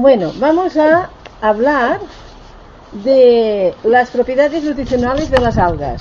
[0.00, 1.10] Bueno, vamos a
[1.40, 1.98] hablar
[3.04, 6.00] de las propiedades nutricionales de las algas.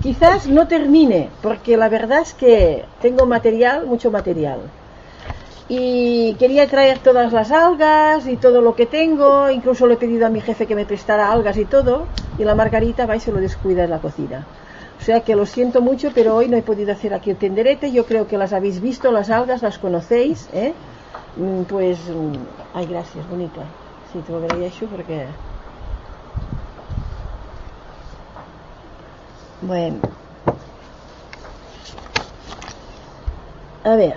[0.00, 4.60] Quizás no termine, porque la verdad es que tengo material, mucho material.
[5.68, 10.26] Y quería traer todas las algas y todo lo que tengo, incluso le he pedido
[10.26, 12.06] a mi jefe que me prestara algas y todo,
[12.38, 14.46] y la margarita va y se lo descuida en la cocina.
[15.00, 17.90] O sea que lo siento mucho, pero hoy no he podido hacer aquí el tenderete.
[17.90, 20.48] Yo creo que las habéis visto, las algas, las conocéis.
[20.52, 20.74] ¿eh?
[21.36, 22.32] Mm, pues, mm,
[22.74, 23.66] ay, gracias, bonita.
[24.12, 25.28] Sí, te lo hecho porque
[29.62, 30.00] Bueno.
[33.84, 34.16] A ver,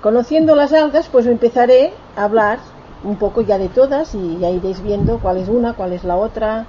[0.00, 2.60] conociendo las algas, pues empezaré a hablar
[3.02, 6.16] un poco ya de todas y ya iréis viendo cuál es una, cuál es la
[6.16, 6.66] otra.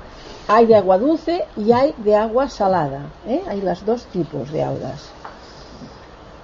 [0.48, 3.12] Hay de agua dulce y hay de agua salada.
[3.25, 3.41] ¿eh?
[3.47, 5.16] Hay las dos tipos de algas.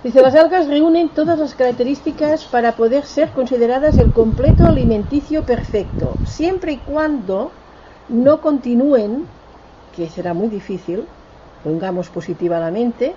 [0.03, 6.17] Dice, las algas reúnen todas las características para poder ser consideradas el completo alimenticio perfecto,
[6.25, 7.51] siempre y cuando
[8.09, 9.25] no continúen,
[9.95, 11.07] que será muy difícil,
[11.63, 13.15] pongamos positivamente,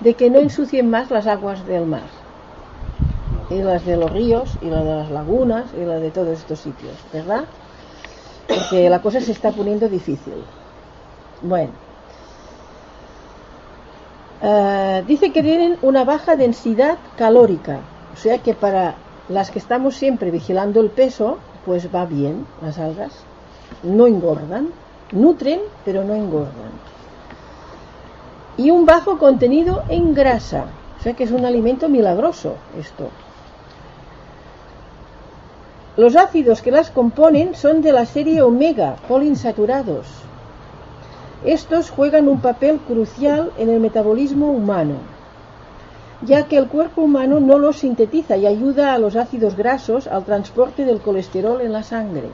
[0.00, 2.08] de que no ensucien más las aguas del mar,
[3.50, 6.58] y las de los ríos, y las de las lagunas, y las de todos estos
[6.58, 7.44] sitios, ¿verdad?
[8.48, 10.46] Porque la cosa se está poniendo difícil.
[11.42, 11.83] Bueno.
[14.44, 17.80] Eh, dice que tienen una baja densidad calórica,
[18.12, 18.96] o sea que para
[19.28, 23.12] las que estamos siempre vigilando el peso, pues va bien las algas,
[23.82, 24.68] no engordan,
[25.12, 26.72] nutren, pero no engordan
[28.56, 30.66] y un bajo contenido en grasa.
[30.98, 33.10] O sea que es un alimento milagroso esto.
[35.96, 40.23] Los ácidos que las componen son de la serie omega, poliinsaturados.
[41.44, 44.94] Estos juegan un papel crucial en el metabolismo humano,
[46.22, 50.24] ya que el cuerpo humano no los sintetiza y ayuda a los ácidos grasos al
[50.24, 52.30] transporte del colesterol en la sangre,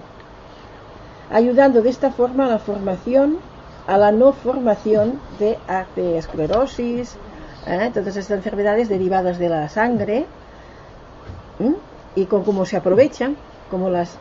[1.29, 3.39] ayudando de esta forma a la formación
[3.89, 7.17] a la no formación de arteriosclerosis,
[7.67, 7.91] ¿eh?
[7.93, 10.27] todas estas enfermedades derivadas de la sangre,
[12.15, 13.37] y con cómo se aprovechan,
[13.73, 14.17] como las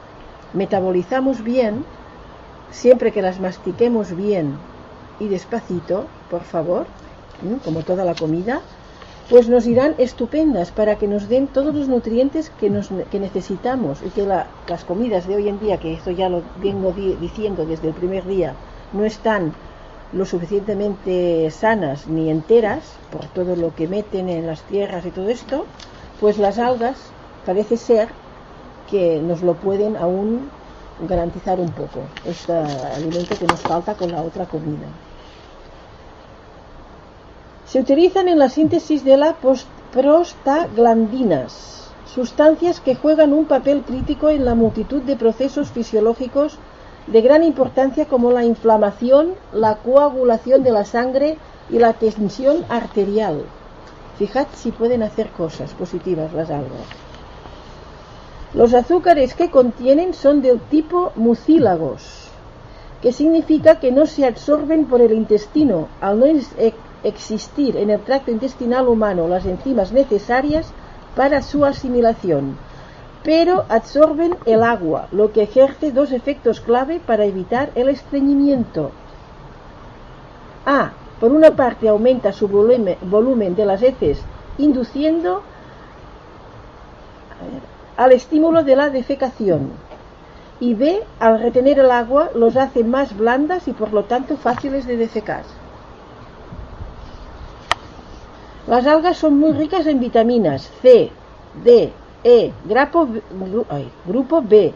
[0.54, 1.86] metabolizamos bien,
[2.72, 4.58] siempre que las mastiquemos bien
[5.20, 6.86] y despacito, por favor,
[7.64, 8.62] como toda la comida,
[9.30, 14.02] pues nos irán estupendas para que nos den todos los nutrientes que, nos, que necesitamos
[14.02, 17.90] y que las comidas de hoy en día, que esto ya lo vengo diciendo desde
[17.90, 18.54] el primer día,
[18.92, 19.54] no están
[20.14, 22.80] lo suficientemente sanas ni enteras
[23.12, 25.66] por todo lo que meten en las tierras y todo esto,
[26.20, 26.98] pues las algas
[27.46, 28.10] parece ser
[28.90, 30.50] que nos lo pueden aún
[31.08, 34.88] garantizar un poco, este alimento que nos falta con la otra comida.
[37.70, 39.36] Se utilizan en la síntesis de las
[39.94, 46.58] prostaglandinas, sustancias que juegan un papel crítico en la multitud de procesos fisiológicos
[47.06, 51.38] de gran importancia como la inflamación, la coagulación de la sangre
[51.70, 53.44] y la tensión arterial.
[54.18, 56.88] Fijad si pueden hacer cosas positivas las algas.
[58.56, 62.30] Los azúcares que contienen son del tipo mucílagos,
[63.04, 66.26] que significa que no se absorben por el intestino al no
[67.04, 70.72] existir en el tracto intestinal humano las enzimas necesarias
[71.16, 72.58] para su asimilación
[73.24, 78.92] pero absorben el agua, lo que ejerce dos efectos clave para evitar el estreñimiento.
[80.66, 80.92] A.
[81.20, 84.22] Por una parte aumenta su volumen, de las heces,
[84.58, 85.44] induciendo
[87.98, 89.72] al estímulo de la defecación.
[90.62, 91.04] Y B.
[91.20, 95.44] Al retener el agua, los hace más blandas y por lo tanto fáciles de defecar.
[98.70, 101.10] Las algas son muy ricas en vitaminas C,
[101.64, 101.92] D,
[102.24, 102.52] e,
[104.06, 104.72] grupo B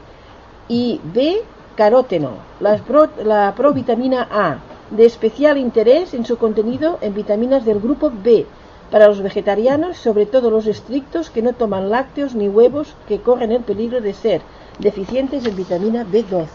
[0.68, 1.44] y B,
[1.78, 4.58] caróteno, la provitamina A,
[4.90, 8.48] de especial interés en su contenido en vitaminas del grupo B,
[8.90, 13.52] para los vegetarianos, sobre todo los estrictos que no toman lácteos ni huevos, que corren
[13.52, 14.42] el peligro de ser
[14.80, 16.46] deficientes en vitamina B12.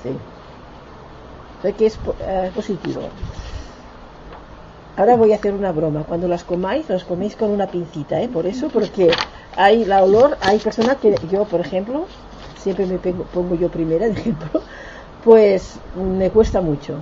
[1.58, 3.02] O sea que es eh, positivo.
[4.98, 6.02] Ahora voy a hacer una broma.
[6.02, 8.26] Cuando las comáis, las coméis con una pincita, ¿eh?
[8.26, 9.12] Por eso, porque
[9.56, 12.04] hay la olor, hay personas que yo, por ejemplo,
[12.58, 14.60] siempre me pongo yo primera de ejemplo,
[15.22, 17.00] pues me cuesta mucho,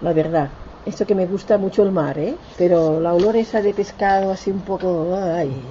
[0.00, 0.48] la verdad.
[0.84, 2.34] Esto que me gusta mucho el mar, ¿eh?
[2.56, 5.62] Pero la olor esa de pescado así un poco, ay,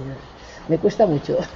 [0.70, 1.36] me cuesta mucho.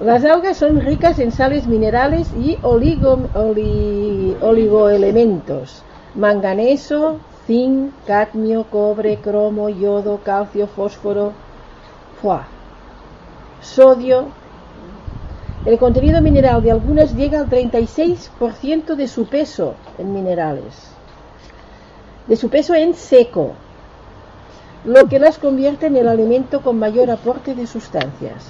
[0.00, 2.58] Las algas son ricas en sales minerales y
[4.40, 5.84] oligoelementos,
[6.16, 11.32] manganeso, zinc, cadmio, cobre, cromo, yodo, calcio, fósforo,
[13.60, 14.26] sodio,
[15.64, 20.90] El contenido mineral de algunas llega al 36% de su peso en minerales,
[22.26, 23.52] de su peso en seco,
[24.84, 28.44] lo que las convierte en el alimento con mayor aporte de sustancias.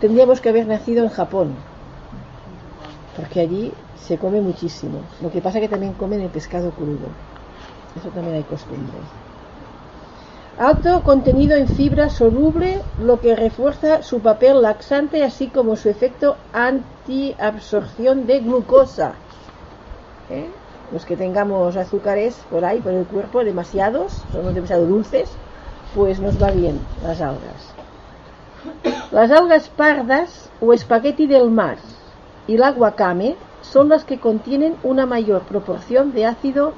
[0.00, 1.54] Tendríamos que haber nacido en Japón,
[3.16, 3.72] porque allí
[4.02, 5.00] se come muchísimo.
[5.20, 7.08] Lo que pasa es que también comen el pescado crudo.
[7.96, 8.98] Eso también hay costumbre.
[10.58, 16.36] Alto contenido en fibra soluble, lo que refuerza su papel laxante, así como su efecto
[16.52, 19.14] antiabsorción de glucosa.
[20.30, 20.50] ¿Eh?
[20.92, 25.30] Los que tengamos azúcares por ahí, por el cuerpo, demasiados, son demasiado dulces,
[25.94, 27.72] pues nos va bien las algas.
[29.10, 31.78] Las algas pardas o espagueti del mar
[32.46, 33.36] y la guacame
[33.72, 36.74] son las que contienen una mayor proporción de ácido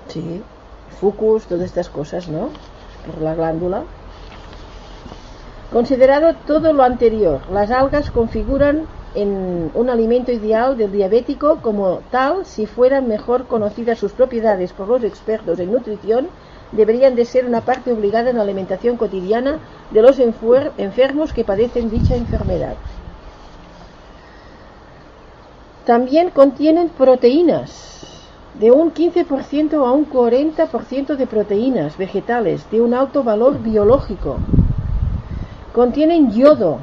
[0.08, 0.42] Sí,
[1.00, 2.50] fucus, todas estas cosas, ¿no?
[3.06, 3.84] Por la glándula.
[5.72, 12.44] Considerado todo lo anterior, las algas configuran en un alimento ideal del diabético como tal,
[12.44, 16.28] si fueran mejor conocidas sus propiedades por los expertos en nutrición,
[16.72, 19.58] deberían de ser una parte obligada en la alimentación cotidiana
[19.92, 22.74] de los enfermos que padecen dicha enfermedad.
[25.86, 28.06] También contienen proteínas,
[28.58, 34.38] de un 15% a un 40% de proteínas vegetales de un alto valor biológico,
[35.80, 36.78] Contienen yodo,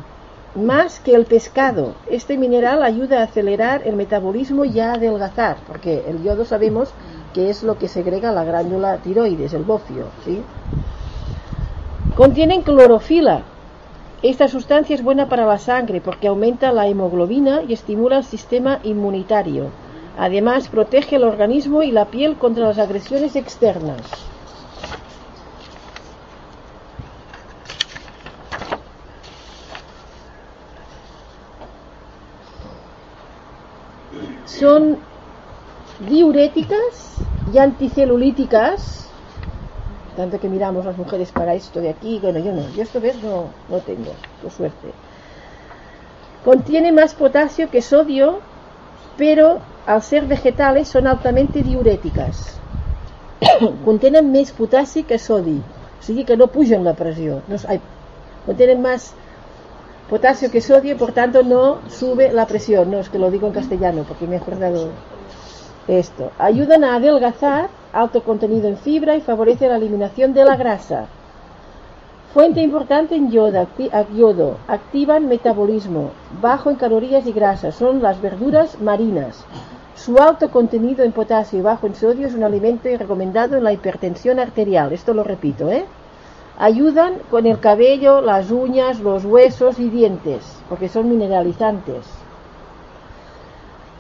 [0.56, 1.94] más que el pescado.
[2.10, 6.90] Este mineral ayuda a acelerar el metabolismo y a adelgazar, porque el yodo sabemos
[7.32, 10.06] que es lo que segrega la glándula tiroides, el bofio.
[10.26, 10.42] ¿sí?
[12.16, 13.44] Contienen clorofila.
[14.24, 18.80] Esta sustancia es buena para la sangre porque aumenta la hemoglobina y estimula el sistema
[18.84, 19.66] inmunitario.
[20.18, 24.02] Además, protege el organismo y la piel contra las agresiones externas.
[34.48, 34.98] Son
[36.10, 37.18] diuréticas
[37.54, 39.08] y anticelulíticas.
[40.16, 42.18] Tanto que miramos las mujeres para esto de aquí.
[42.20, 44.12] Bueno yo no, yo esto ves no, no tengo
[44.42, 44.92] por suerte.
[46.44, 48.40] Contiene más potasio que sodio
[49.18, 52.60] pero al ser vegetales son altamente diuréticas.
[53.86, 55.62] Contienen más potasio que sodio.
[56.00, 57.58] O que no pujan la presión no,
[58.46, 59.14] contienen más
[60.10, 62.92] potasio que sodio, por tanto no sube la presión.
[62.92, 64.90] No es que lo digo en castellano porque me he acordado
[65.88, 66.32] esto.
[66.38, 71.08] Ayudan a adelgazar, alto contenido en fibra y favorece la eliminación de la grasa.
[72.34, 73.68] Fuente importante en yodo,
[74.14, 76.12] yodo, activan metabolismo,
[76.42, 79.46] bajo en calorías y grasas, son las verduras marinas.
[79.96, 83.74] Su alto contenido en potasio y bajo en sodio es un alimento recomendado en la
[83.74, 84.94] hipertensión arterial.
[84.94, 85.86] Esto lo repito, ¿eh?
[86.60, 92.08] Ayudan con el cabello, las uñas, los huesos y dientes, porque son mineralizantes.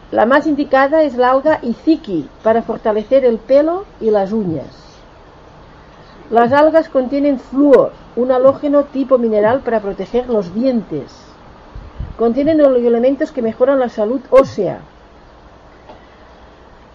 [0.09, 4.87] La más indicada es la alga Iziki para fortalecer el pelo y las uñas.
[6.31, 11.15] Las algas contienen flúor, un halógeno tipo mineral para proteger los dientes.
[12.17, 14.79] Contienen elementos que mejoran la salud ósea,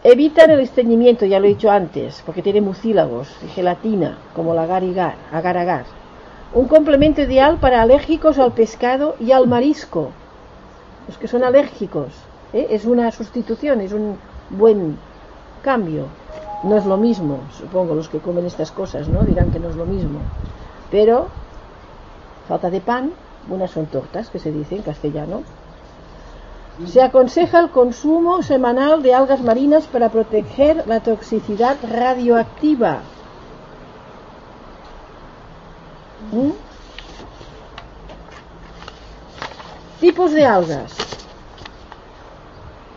[0.04, 4.58] Evitan el estreñimiento, ya lo he dicho antes, porque tiene mucílagos y gelatina, como el
[4.58, 4.82] agar,
[5.30, 5.84] agar.
[6.52, 10.10] Un complemento ideal para alérgicos al pescado y al marisco.
[11.06, 12.08] Los que son alérgicos.
[12.52, 12.66] ¿eh?
[12.70, 14.18] Es una sustitución, es un
[14.50, 14.98] buen
[15.62, 16.06] cambio.
[16.64, 19.22] No es lo mismo, supongo, los que comen estas cosas, ¿no?
[19.22, 20.18] Dirán que no es lo mismo.
[20.90, 21.28] Pero,
[22.48, 23.12] falta de pan,
[23.46, 25.42] buenas son tortas, que se dice en castellano.
[26.86, 33.00] Se aconseja el consumo semanal de algas marinas para proteger la toxicidad radioactiva.
[36.32, 36.50] ¿Mm?
[40.00, 40.96] Tipos de algas.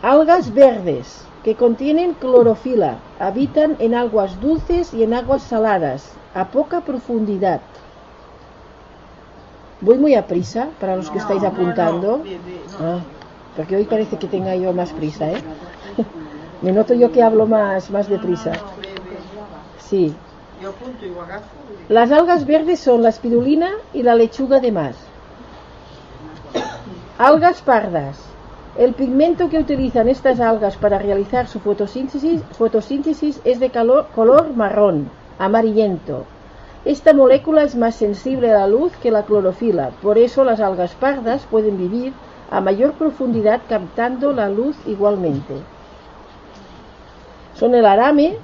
[0.01, 2.99] Algas verdes que contienen clorofila.
[3.19, 7.61] Habitan en aguas dulces y en aguas saladas, a poca profundidad.
[9.81, 12.23] Voy muy a prisa para los que estáis apuntando.
[12.81, 12.99] Ah.
[13.55, 15.43] Porque hoy parece que tenga yo más prisa, ¿eh?
[16.61, 18.53] Me noto yo que hablo más, más deprisa.
[19.77, 20.15] Sí.
[21.89, 24.93] Las algas verdes son la espirulina y la lechuga de mar.
[27.17, 28.19] Algas pardas.
[28.77, 35.09] El pigmento que utilizan estas algas para realizar su fotosíntesis, fotosíntesis es de color marrón,
[35.39, 36.25] amarillento.
[36.83, 40.93] Esta molécula es más sensible a la luz que la clorofila, por eso las algas
[40.93, 42.11] pardas pueden vivir
[42.55, 45.55] a mayor profundidad captando la luz igualmente.
[47.53, 48.37] Son el arame,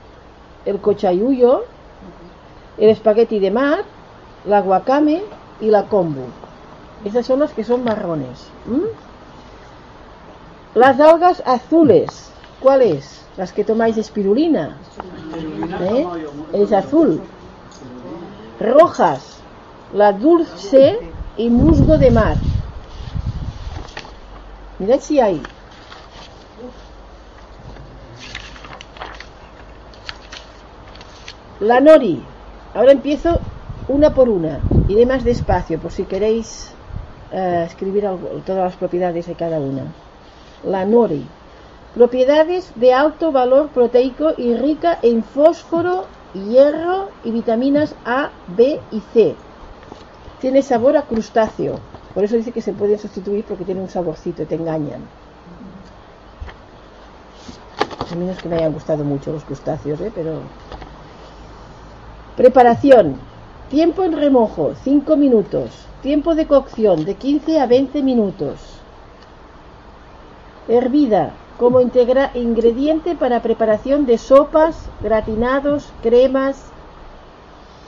[0.66, 1.64] el cochayuyo,
[2.78, 3.86] el espagueti de mar,
[4.46, 5.24] la guacame
[5.62, 6.26] y la kombu.
[7.06, 8.50] Esas son las que son marrones.
[10.76, 13.26] Las algas azules, ¿cuáles?
[13.38, 14.76] Las que tomáis espirulina.
[15.80, 16.06] ¿Eh?
[16.52, 17.22] Es azul.
[18.60, 19.38] Rojas,
[19.94, 21.00] la dulce
[21.38, 22.51] y musgo de mar.
[24.82, 25.40] Mirad si hay.
[31.60, 32.20] La nori.
[32.74, 33.40] Ahora empiezo
[33.88, 34.60] una por una.
[34.88, 36.72] Iré más despacio por si queréis
[37.32, 39.84] uh, escribir algo, todas las propiedades de cada una.
[40.66, 41.28] La nori.
[41.94, 49.00] Propiedades de alto valor proteico y rica en fósforo, hierro y vitaminas A, B y
[49.14, 49.36] C.
[50.40, 51.91] Tiene sabor a crustáceo.
[52.14, 55.02] Por eso dice que se pueden sustituir porque tiene un saborcito, te engañan.
[58.12, 60.12] A menos que me hayan gustado mucho los crustáceos, ¿eh?
[60.14, 60.42] pero...
[62.36, 63.16] Preparación.
[63.70, 65.72] Tiempo en remojo, 5 minutos.
[66.02, 68.60] Tiempo de cocción, de 15 a 20 minutos.
[70.68, 76.72] Hervida, como ingrediente para preparación de sopas, gratinados, cremas,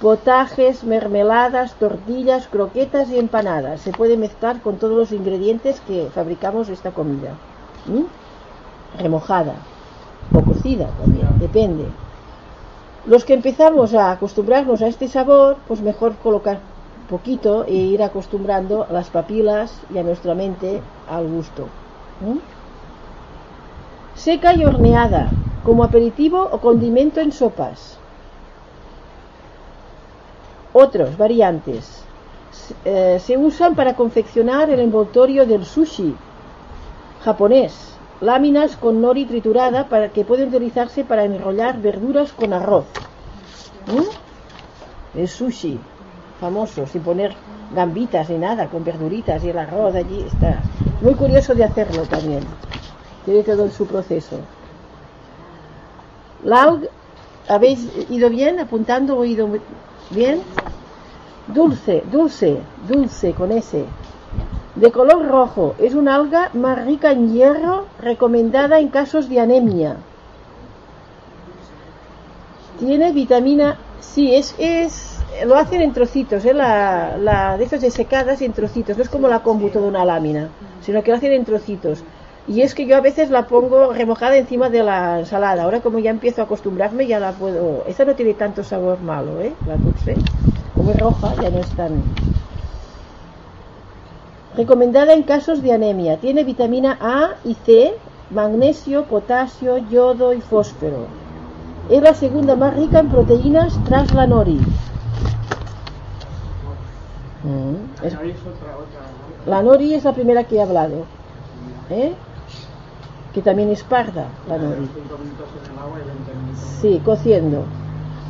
[0.03, 3.79] potajes, mermeladas, tortillas, croquetas y empanadas.
[3.79, 7.38] Se puede mezclar con todos los ingredientes que fabricamos esta comida.
[9.00, 9.53] Remojada
[10.33, 11.86] o cocida también, depende.
[13.05, 16.60] Los que empezamos a acostumbrarnos a este sabor, pues mejor colocar
[17.10, 21.69] poquito e ir acostumbrando a las papilas y a nuestra mente al gusto.
[24.15, 25.31] Seca y horneada,
[25.63, 28.02] como aperitivo o condimento en sopas.
[30.74, 32.03] Otros variantes.
[32.84, 36.15] Eh, se usan para confeccionar el envoltorio del sushi
[37.24, 37.96] japonés.
[38.22, 42.86] Láminas con nori triturada para que pueden utilizarse para enrollar verduras con arroz.
[43.88, 45.20] ¿Mm?
[45.20, 45.80] El sushi
[46.39, 47.34] famoso, sin poner
[47.74, 50.62] gambitas ni nada, con verduritas y el arroz allí está.
[51.01, 52.44] Muy curioso de hacerlo también.
[53.25, 54.39] Tiene todo su proceso.
[56.44, 56.80] La
[57.48, 58.60] ¿habéis ido bien?
[58.60, 59.48] ¿Apuntando o ido
[60.13, 60.41] bien?
[61.48, 63.86] Dulce, dulce, dulce con ese.
[64.75, 69.98] De color rojo, es una alga más rica en hierro, recomendada en casos de anemia.
[72.79, 75.13] Tiene vitamina, sí, es, es
[75.46, 76.53] lo hacen en trocitos, ¿eh?
[76.53, 80.05] la, la, de estas de secadas en trocitos, no es como la kombu toda una
[80.05, 80.50] lámina,
[80.82, 82.03] sino que lo hacen en trocitos.
[82.47, 85.63] Y es que yo a veces la pongo remojada encima de la ensalada.
[85.63, 87.85] Ahora como ya empiezo a acostumbrarme ya la puedo...
[87.88, 89.53] Esta no tiene tanto sabor malo, ¿eh?
[89.65, 90.15] La dulce.
[90.75, 92.03] Como es roja ya no es tan...
[94.57, 96.17] Recomendada en casos de anemia.
[96.17, 97.93] Tiene vitamina A y C,
[98.29, 101.07] magnesio, potasio, yodo y fósforo.
[101.89, 104.59] Es la segunda más rica en proteínas tras la nori.
[107.43, 107.75] Mm.
[109.47, 111.05] La nori es la primera que he hablado.
[111.89, 112.13] ¿Eh?
[113.34, 114.88] Que también es parda la nori.
[116.82, 117.63] Sí, cociendo.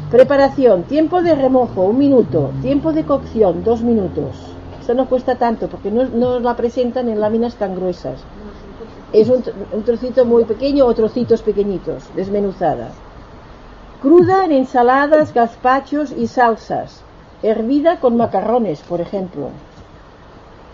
[0.10, 2.52] Preparación, tiempo de remojo, un minuto.
[2.62, 4.36] Tiempo de cocción, dos minutos.
[4.80, 8.22] Esto no cuesta tanto porque no, la presentan en láminas tan gruesas.
[9.12, 12.90] Es un, un, trocito muy pequeño o trocitos pequeñitos, desmenuzada.
[14.02, 17.02] Cruda en ensaladas, gazpachos y salsas.
[17.42, 19.50] Hervida con macarrones, por ejemplo.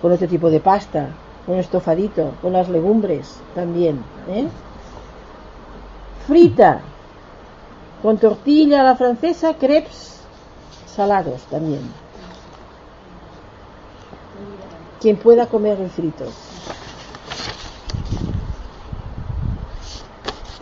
[0.02, 1.10] Con otro tipo de pasta
[1.50, 4.03] con estofadito, con las legumbres también.
[4.27, 4.48] ¿eh?
[6.27, 6.79] Frita,
[8.03, 10.20] con tortilla a la francesa, crepes
[10.86, 11.82] salados también.
[15.01, 16.25] Quien pueda comer el frito.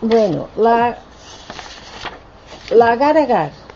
[0.00, 0.96] Bueno, la,
[2.70, 3.67] la agar agar.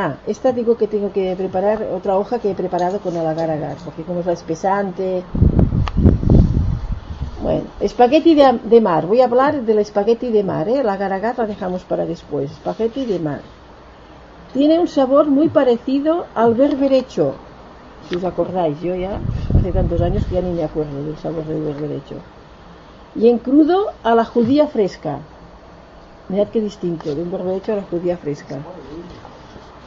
[0.00, 3.50] Ah, esta digo que tengo que preparar otra hoja que he preparado con el agar
[3.50, 5.24] agar, porque como es la espesante,
[7.42, 9.06] bueno, espagueti de, mar.
[9.06, 10.84] Voy a hablar del espagueti de mar, ¿eh?
[10.84, 12.48] La garagar la dejamos para después.
[12.52, 13.40] Espagueti de mar.
[14.54, 17.34] Tiene un sabor muy parecido al berberecho.
[18.08, 19.18] Si os acordáis, yo ya
[19.58, 22.14] hace tantos años que ya ni me acuerdo del sabor del berberecho.
[23.16, 25.18] Y en crudo a la judía fresca.
[26.28, 28.58] Mirad qué distinto, de un berberecho a la judía fresca.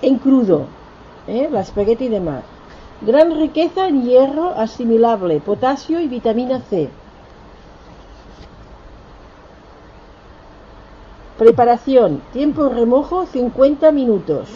[0.01, 0.65] En crudo,
[1.27, 1.49] ¿eh?
[1.51, 2.43] la espagueti de mar.
[3.01, 6.89] Gran riqueza en hierro asimilable, potasio y vitamina C
[11.41, 12.21] Preparación.
[12.33, 14.47] Tiempo remojo 50 minutos.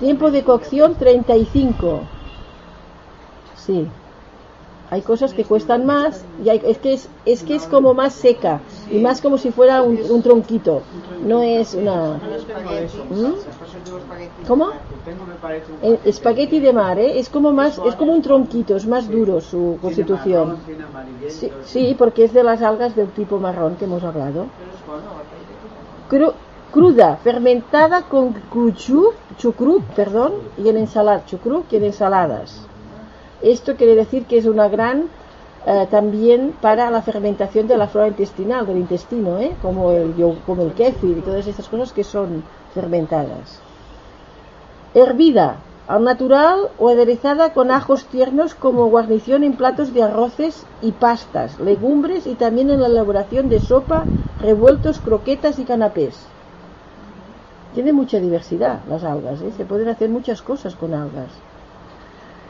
[0.00, 2.00] Tiempo de cocción 35.
[3.56, 3.86] Sí.
[4.96, 7.02] Hay cosas que cuestan más y hay- es que es,
[7.34, 8.54] es que es como más seca
[8.94, 10.74] y más como si fuera un, un tronquito.
[11.20, 11.98] No es una
[13.08, 13.34] ¿Mm?
[14.46, 14.66] ¿Cómo?
[16.12, 17.18] Espagueti de mar, ¿eh?
[17.20, 20.48] Es como más es como un tronquito, es más duro su constitución.
[21.72, 24.52] Sí, porque es de las algas del tipo marrón que hemos hablado.
[26.10, 26.36] Cru-
[26.74, 28.24] cruda, fermentada con
[29.40, 32.50] chucrut, perdón, y en ensalada, chucrut y en ensaladas.
[33.42, 35.08] Esto quiere decir que es una gran
[35.66, 39.56] eh, también para la fermentación de la flora intestinal, del intestino, ¿eh?
[39.60, 40.14] como, el,
[40.46, 43.60] como el kéfir y todas estas cosas que son fermentadas.
[44.94, 45.56] Hervida,
[45.88, 51.58] al natural o aderezada con ajos tiernos como guarnición en platos de arroces y pastas,
[51.58, 54.06] legumbres y también en la elaboración de sopa,
[54.40, 56.16] revueltos, croquetas y canapés.
[57.74, 59.52] Tiene mucha diversidad las algas, ¿eh?
[59.56, 61.45] se pueden hacer muchas cosas con algas.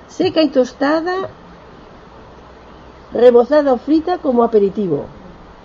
[0.09, 1.29] Seca y tostada,
[3.13, 5.07] rebozada o frita como aperitivo.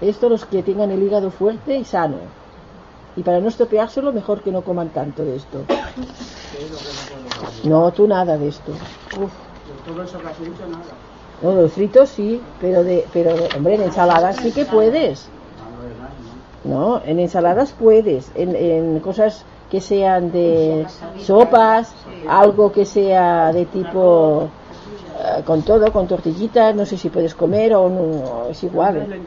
[0.02, 2.18] Esto los que tengan el hígado fuerte y sano.
[3.16, 5.66] Y para no estropeárselo, mejor que no coman tanto de esto.
[7.64, 8.72] No, tú nada de esto.
[8.72, 9.32] Uf.
[11.42, 15.28] No, los fritos sí, pero de, pero hombre, en ensaladas sí que puedes.
[16.64, 20.86] No, en ensaladas puedes, en, en cosas que sean de
[21.18, 21.94] sopas,
[22.28, 24.50] algo que sea de tipo
[25.18, 29.24] eh, con todo, con tortillitas, no sé si puedes comer o no, es igual.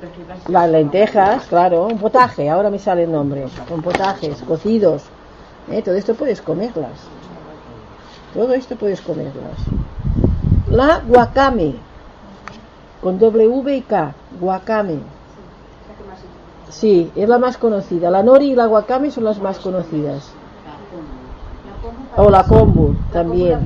[0.49, 5.05] Las lentejas, claro, un potaje, ahora me sale el nombre, con potajes, cocidos,
[5.71, 5.81] ¿eh?
[5.81, 7.01] todo esto puedes comerlas.
[8.35, 9.57] Todo esto puedes comerlas.
[10.69, 11.77] La guacame,
[13.00, 14.99] con W y K, guacame.
[16.75, 18.11] Sí, es la más conocida.
[18.11, 20.33] La nori y la guacame son las más conocidas.
[22.17, 23.59] O la kombu también.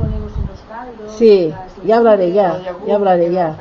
[1.18, 1.52] Sí,
[1.84, 3.56] ya hablaré ya, ya hablaré ya.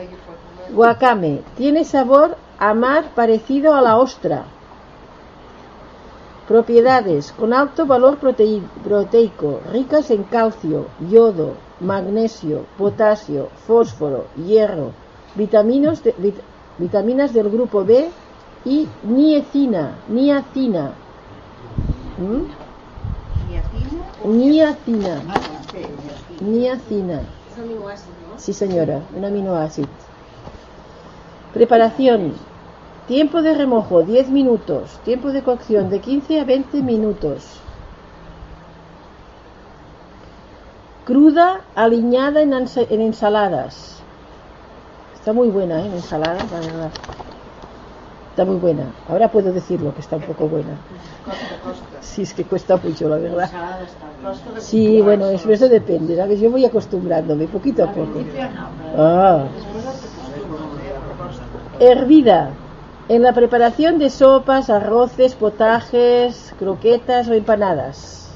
[0.73, 4.43] Guacame, tiene sabor a mar parecido a la ostra.
[6.47, 14.91] Propiedades, con alto valor protei- proteico, ricas en calcio, yodo, magnesio, potasio, fósforo, hierro,
[15.35, 16.41] vitaminos de- vit-
[16.77, 18.09] vitaminas del grupo B
[18.63, 20.91] y niacina, niacina.
[22.17, 22.66] ¿Mm?
[24.27, 25.21] Niacina,
[26.41, 27.21] niacina.
[28.35, 29.87] Sí, señora, un aminoácido.
[31.53, 32.33] Preparación.
[33.07, 34.99] Tiempo de remojo 10 minutos.
[35.05, 37.45] Tiempo de cocción de 15 a 20 minutos.
[41.05, 42.51] Cruda, aliñada en
[43.01, 44.01] ensaladas.
[45.15, 45.85] Está muy buena, ¿eh?
[45.85, 46.91] En ensaladas, la verdad.
[48.37, 48.83] Está muy buena.
[49.09, 50.77] Ahora puedo decirlo que está un poco buena.
[52.01, 53.49] Sí, es que cuesta mucho, la verdad.
[54.59, 56.39] Sí, bueno, eso, depende, ¿sabes?
[56.39, 58.21] Yo voy acostumbrándome poquito a poco.
[58.95, 59.45] Ah.
[61.79, 62.51] Hervida.
[63.09, 68.26] En la preparación de sopas, arroces, potajes, croquetas o empanadas.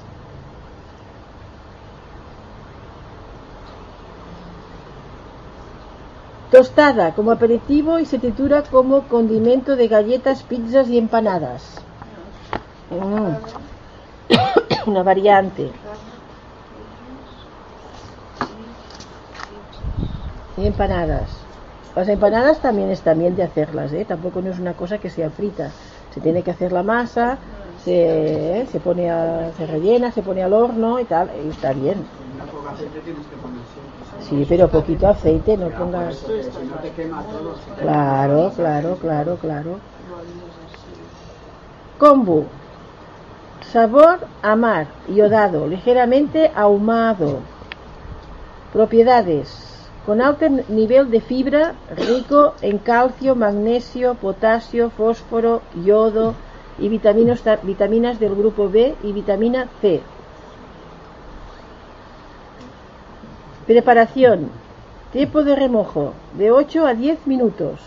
[6.52, 11.78] Tostada como aperitivo y se tritura como condimento de galletas, pizzas y empanadas.
[12.90, 13.36] Mm.
[14.90, 15.72] Una variante.
[20.58, 21.30] Y empanadas.
[21.96, 24.04] Las empanadas también están bien de hacerlas, ¿eh?
[24.06, 25.72] Tampoco no es una cosa que sea frita.
[26.14, 27.38] Se tiene que hacer la masa,
[27.86, 32.06] se, se pone a, se rellena, se pone al horno y tal, y está bien.
[34.27, 36.15] Sí, pero poquito aceite, no pongas.
[37.79, 39.79] Claro, claro, claro, claro.
[41.99, 42.45] Kombu.
[43.71, 47.39] Sabor a mar, iodado, ligeramente ahumado.
[48.73, 49.71] Propiedades.
[50.05, 56.34] Con alto nivel de fibra, rico en calcio, magnesio, potasio, fósforo, yodo
[56.79, 60.01] y vitaminas del grupo B y vitamina C.
[63.71, 64.49] Preparación.
[65.13, 67.79] Tiempo de remojo de 8 a 10 minutos.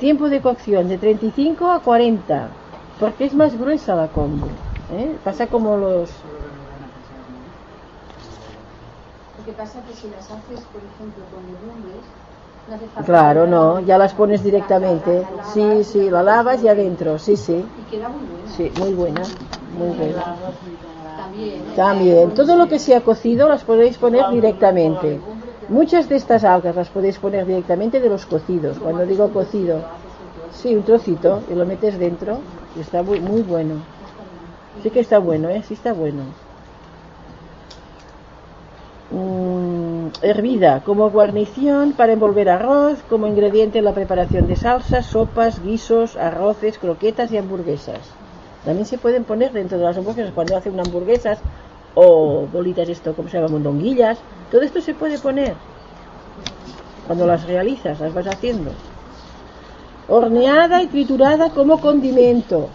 [0.00, 2.48] Tiempo de cocción de 35 a 40.
[2.98, 4.46] Porque es más gruesa la combo.
[4.94, 5.14] ¿eh?
[5.22, 6.08] Pasa como los...
[9.36, 12.04] Lo que pasa que si las haces, por ejemplo, con legumbres,
[12.66, 15.26] no hace falta Claro, no, ya las pones directamente.
[15.52, 17.18] Sí, sí, la lavas y adentro.
[17.18, 17.52] Sí, sí.
[17.56, 18.56] Y queda muy buena.
[18.56, 19.22] Sí, muy buena.
[19.76, 20.36] Muy buena.
[21.76, 22.30] También.
[22.30, 25.20] todo lo que sea cocido las podéis poner directamente.
[25.68, 28.78] Muchas de estas algas las podéis poner directamente de los cocidos.
[28.78, 29.80] Cuando digo cocido,
[30.52, 32.38] sí, un trocito y lo metes dentro
[32.76, 33.74] y está muy, muy bueno.
[34.82, 35.62] Sí que está bueno, ¿eh?
[35.66, 36.22] Sí está bueno.
[40.22, 46.16] hervida como guarnición para envolver arroz, como ingrediente en la preparación de salsas, sopas, guisos,
[46.16, 48.00] arroces, croquetas y hamburguesas.
[48.68, 51.38] También se pueden poner dentro de las hamburguesas cuando hacen hamburguesas
[51.94, 54.18] o bolitas esto, como se llama, mondonguillas.
[54.50, 55.54] Todo esto se puede poner
[57.06, 58.70] cuando las realizas, las vas haciendo.
[60.06, 62.68] Horneada y triturada como condimento.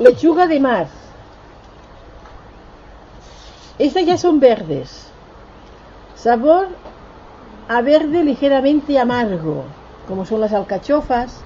[0.00, 0.88] Lechuga de mar.
[3.78, 5.08] Estas ya son verdes.
[6.16, 6.66] Sabor
[7.68, 9.64] a verde ligeramente amargo,
[10.08, 11.42] como son las alcachofas,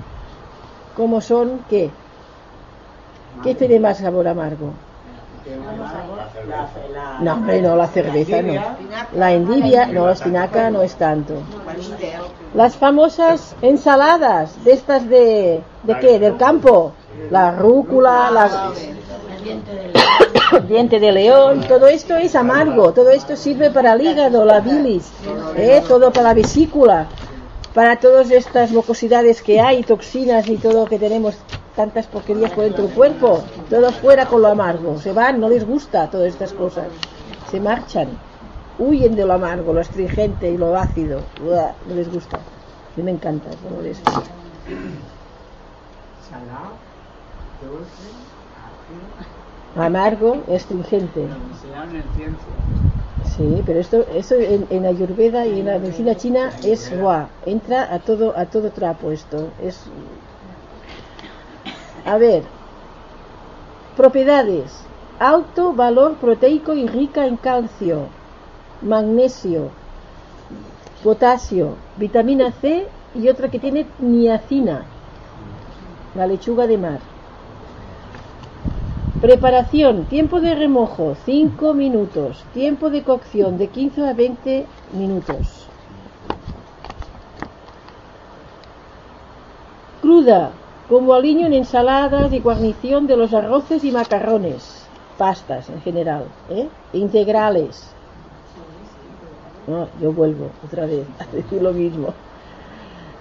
[0.96, 1.90] como son qué?
[3.42, 4.72] ¿Qué tiene más sabor amargo?
[7.20, 8.54] No, hombre, no, la cerveza no.
[9.14, 11.34] La endivia, no, la espinaca no es tanto.
[12.54, 16.18] Las famosas ensaladas, de estas de, ¿de qué?
[16.18, 16.92] Del campo.
[17.30, 18.72] La rúcula, la
[20.68, 25.10] diente de león, todo esto es amargo, todo esto sirve para el hígado, la bilis,
[25.56, 25.82] ¿eh?
[25.86, 27.06] todo para la vesícula,
[27.74, 31.36] para todas estas mucosidades que hay, toxinas y todo que tenemos
[31.74, 35.66] tantas porquerías por dentro del cuerpo, todo fuera con lo amargo, se van, no les
[35.66, 36.86] gusta todas estas cosas,
[37.50, 38.08] se marchan,
[38.78, 41.20] huyen de lo amargo, lo astringente y lo ácido,
[41.88, 44.12] no les gusta, a mí me encanta todo esto.
[49.74, 51.22] Amargo, astringente.
[53.22, 57.92] Sí, pero esto, esto en, en, Ayurveda y en la medicina china es guau, entra
[57.94, 59.38] a todo, a todo trapo esto.
[59.58, 59.90] Es
[62.04, 62.42] a ver,
[63.96, 64.70] propiedades.
[65.18, 68.08] Alto valor proteico y rica en calcio,
[68.80, 69.70] magnesio,
[71.02, 74.84] potasio, vitamina C y otra que tiene niacina,
[76.14, 77.11] la lechuga de mar.
[79.22, 85.68] Preparación, tiempo de remojo 5 minutos, tiempo de cocción de 15 a 20 minutos.
[90.00, 90.50] Cruda,
[90.88, 96.66] como aliño en ensaladas y guarnición de los arroces y macarrones, pastas en general, ¿eh?
[96.92, 97.94] integrales.
[99.68, 102.08] No, yo vuelvo otra vez a decir lo mismo.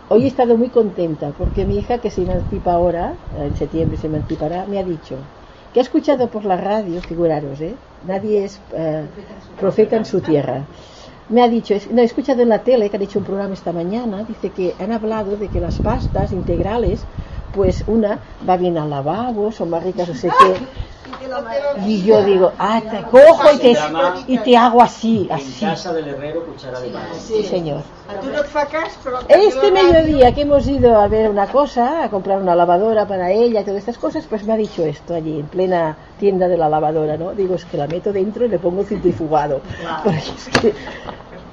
[0.10, 4.08] Hoy he estado muy contenta porque mi hija, que se emancipa ahora, en septiembre se
[4.08, 5.18] emancipará, me ha dicho
[5.74, 7.76] que ha escuchado por la radio, figuraros, ¿eh?
[8.08, 9.06] nadie es eh,
[9.60, 10.64] profeta en su tierra.
[11.30, 13.72] Me ha dicho, no, he escuchado en la tele que han hecho un programa esta
[13.72, 17.06] mañana, dice que han hablado de que las pastas integrales
[17.54, 20.56] pues una va bien al lavabo, son más ricas, no sé qué.
[21.86, 23.78] Y yo digo, ah, te cojo y te,
[24.28, 25.66] y te hago así, así.
[25.66, 26.92] En casa del herrero, cuchara de.
[27.20, 27.82] Sí, señor.
[29.28, 33.62] Este mediodía que hemos ido a ver una cosa, a comprar una lavadora para ella
[33.62, 36.68] y todas estas cosas, pues me ha dicho esto allí, en plena tienda de la
[36.70, 37.32] lavadora, ¿no?
[37.34, 39.62] Digo, es que la meto dentro y le pongo centrifugado.
[40.04, 40.74] Porque es que,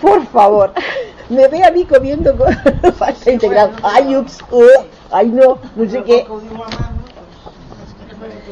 [0.00, 0.72] por favor,
[1.28, 2.34] me ve a mí comiendo
[2.98, 3.72] pasta integral.
[3.82, 4.62] Ay, ups, uh,
[5.10, 6.26] ay no, no sé qué.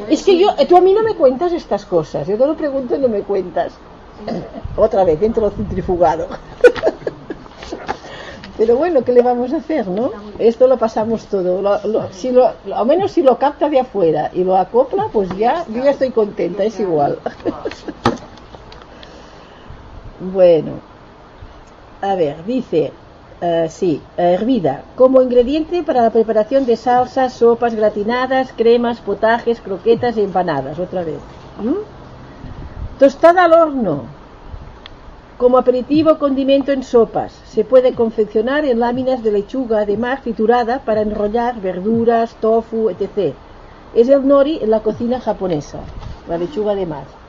[0.08, 2.94] Es que yo, tú a mí no me cuentas estas cosas, yo te lo pregunto
[2.94, 3.72] y no me cuentas.
[4.76, 6.28] Otra vez, dentro del centrifugado.
[8.58, 10.12] Pero bueno, ¿qué le vamos a hacer, no?
[10.38, 11.60] Esto lo pasamos todo.
[11.60, 15.28] Lo, lo, si lo, al menos si lo capta de afuera y lo acopla, pues
[15.36, 17.18] ya, yo ya estoy contenta, es igual.
[20.20, 20.72] bueno,
[22.02, 22.92] a ver, dice,
[23.42, 30.16] uh, sí, hervida, como ingrediente para la preparación de salsas, sopas gratinadas, cremas, potajes, croquetas
[30.16, 31.18] y empanadas, otra vez.
[32.98, 34.04] Tostada al horno,
[35.36, 37.32] como aperitivo condimento en sopas.
[37.46, 43.34] Se puede confeccionar en láminas de lechuga de mar triturada para enrollar verduras, tofu, etc.
[43.94, 45.80] Es el nori en la cocina japonesa,
[46.28, 47.25] la lechuga de mar.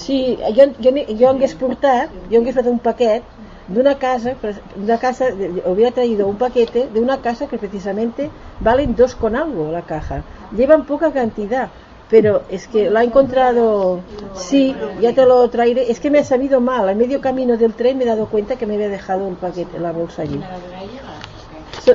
[0.00, 3.22] Sí, jo, jo, jo hagués portat, jo hagués portat un paquet
[3.70, 4.34] d'una casa,
[4.76, 5.26] una casa,
[5.66, 10.22] hubiera traído un paquete de una casa que precisamente valen dos con algo la caja.
[10.56, 11.68] Llevan poca cantidad,
[12.08, 14.00] pero es que la he encontrado,
[14.34, 17.74] sí, ya te lo traeré, es que me ha sabido mal, a medio camino del
[17.74, 20.40] tren me he dado cuenta que me había dejado el paquete, la bolsa allí.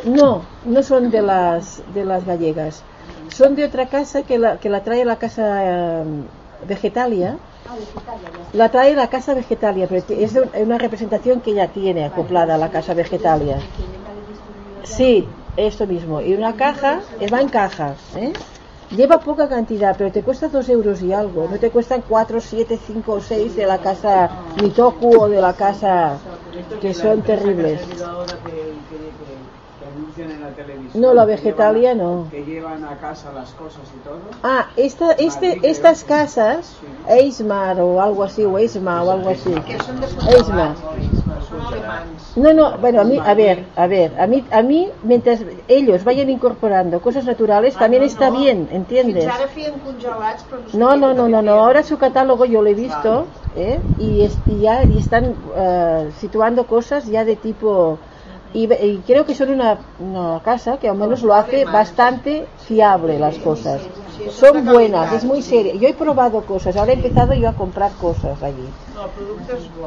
[0.05, 2.83] No, no son de las, de las gallegas,
[3.29, 6.03] son de otra casa que la, que la trae la casa eh,
[6.67, 7.37] Vegetalia,
[8.53, 12.71] la trae la casa Vegetalia, pero es una representación que ella tiene acoplada a la
[12.71, 13.57] casa Vegetalia.
[14.83, 16.21] Sí, esto mismo.
[16.21, 17.01] Y una caja,
[17.33, 17.95] va en caja.
[18.15, 18.33] ¿eh?
[18.91, 21.47] Lleva poca cantidad, pero te cuesta dos euros y algo.
[21.49, 24.29] No te cuestan cuatro, siete, cinco o seis de la casa
[24.61, 26.17] Mitoku o de la casa
[26.79, 27.81] que son terribles.
[30.15, 31.01] Que, que- que anuncian en la televisión.
[31.01, 32.27] No, la que vegetalia llevan- no.
[32.31, 34.19] Que llevan a casa las cosas y todo.
[34.43, 36.87] Ah, esta, este, estas casas, sí.
[37.07, 39.51] Eismar o algo así, o Eisma o algo así.
[39.51, 40.75] Que de Eisma.
[42.35, 46.03] No, no, bueno, a mí, a ver, a ver, a mí, a mí, mientras ellos
[46.03, 48.39] vayan incorporando cosas naturales, Ah, también no, está no.
[48.39, 49.25] bien, ¿entiendes?
[50.73, 51.53] No, no, no, no, no.
[51.53, 53.25] Ahora su catálogo yo lo he visto
[53.55, 53.79] ¿eh?
[53.97, 57.97] y, es- y ya y están eh, situando cosas ya de tipo
[58.55, 63.19] y, y creo que son una, una casa que al menos lo hace bastante fiable
[63.19, 63.81] las cosas.
[64.31, 65.75] Son buenas, es muy seria.
[65.75, 68.65] Yo he probado cosas, ahora he empezado yo a comprar cosas allí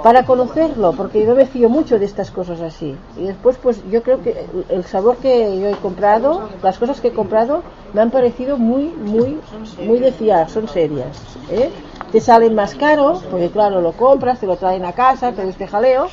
[0.02, 2.94] para conocerlo, porque yo me fío mucho de estas cosas así.
[3.16, 7.00] Y después, pues yo creo que el- el sabor que yo he comprado, las cosas
[7.00, 9.40] que he comprado, me han parecido muy, muy,
[9.84, 11.36] muy de fiar, son serias.
[11.50, 11.70] ¿eh?
[12.12, 15.66] Te salen más caro, porque claro, lo compras, te lo traen a casa, todo este
[15.66, 16.06] jaleo,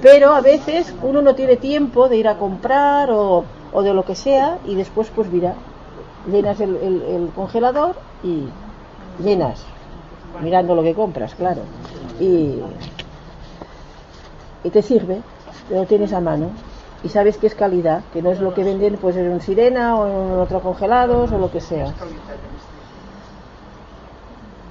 [0.00, 3.48] pero a veces uno no tiene tiempo de ir a comprar o,
[3.82, 5.58] de lo que sea, y después, pues mira,
[6.24, 8.54] llenas el, el- el congelador y
[9.18, 9.66] llenas
[10.38, 11.62] mirando lo que compras, claro.
[12.18, 12.62] Y,
[14.64, 15.22] y te sirve,
[15.68, 16.56] lo tienes a mano.
[17.02, 19.96] Y sabes que es calidad, que no es lo que venden pues en un sirena
[19.96, 21.94] o en otro congelados o lo que sea.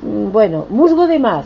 [0.01, 1.45] Mm, Bueno, musgo de mar.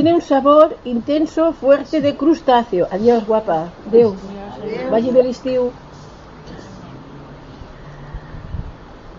[0.00, 2.88] Tiene un sabor intenso, fuerte de crustáceo.
[2.90, 3.68] Adiós, guapa.
[3.86, 4.14] Adeu.
[4.90, 5.66] Vagi bé l'estiu.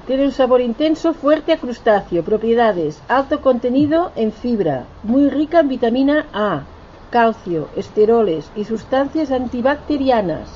[0.07, 2.23] Tiene un sabor intenso, fuerte a crustáceo.
[2.23, 2.99] Propiedades.
[3.07, 4.87] Alto contenido en fibra.
[5.03, 6.63] Muy rica en vitamina A,
[7.11, 10.49] calcio, esteroles y sustancias antibacterianas.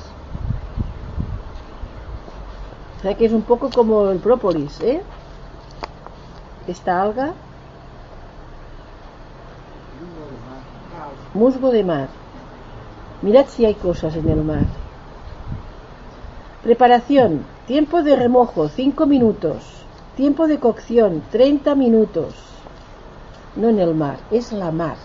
[2.98, 5.02] O sea que es un poco como el própolis, ¿eh?
[6.66, 7.32] Esta alga.
[11.36, 12.08] Musgo de mar.
[13.20, 14.64] Mirad si hay cosas en el mar.
[16.62, 17.44] Preparación.
[17.66, 19.84] Tiempo de remojo 5 minutos.
[20.16, 22.34] Tiempo de cocción 30 minutos.
[23.54, 24.96] No en el mar, es la mar.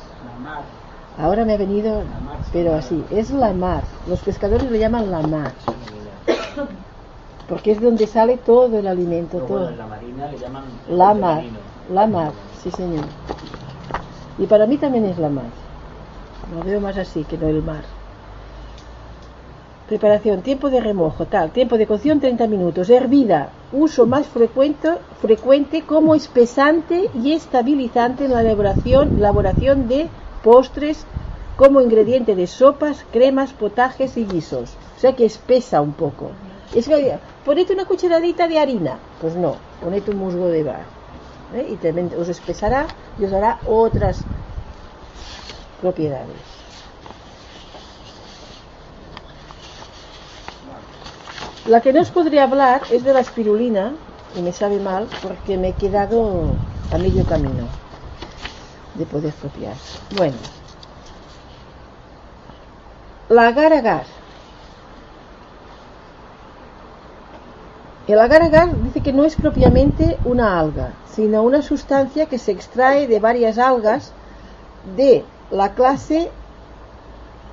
[1.17, 2.04] Ahora me ha venido,
[2.54, 3.84] pero así, es la mar.
[4.08, 5.52] Los pescadores lo llaman la mar.
[7.50, 9.70] Porque es donde sale todo el alimento, todo.
[9.70, 11.44] en la marina le llaman La mar,
[11.94, 12.32] la mar,
[12.63, 13.06] sí señor.
[14.38, 15.61] Y para mí también es la mar.
[16.52, 17.84] Lo veo más así que no el mar.
[19.88, 22.90] Preparación, tiempo de remojo, tal, tiempo de cocción 30 minutos.
[22.90, 24.90] Hervida, uso más frecuente,
[25.22, 30.10] frecuente como espesante y estabilizante en la elaboración, elaboración de
[30.44, 31.06] postres
[31.56, 34.74] como ingrediente de sopas, cremas, potajes y guisos.
[34.98, 36.32] O sea que espesa un poco.
[36.76, 38.98] Es que, ponete una cucharadita de harina.
[39.22, 40.86] Pues no, ponete un musgo de bar.
[41.56, 41.68] ¿eh?
[41.70, 42.88] Y también os espesará
[43.20, 44.26] y os dará otras
[45.82, 46.38] propiedades.
[51.67, 53.94] La que no os podría hablar es de la espirulina,
[54.36, 56.56] y me sabe mal porque me he quedado
[56.91, 57.67] a medio camino
[58.96, 59.76] de poder copiar.
[60.15, 60.38] Bueno,
[63.30, 64.06] la agar-agar.
[68.08, 73.08] El agar-agar dice que no es propiamente una alga, sino una sustancia que se extrae
[73.08, 74.12] de varias algas
[74.98, 76.32] de la clase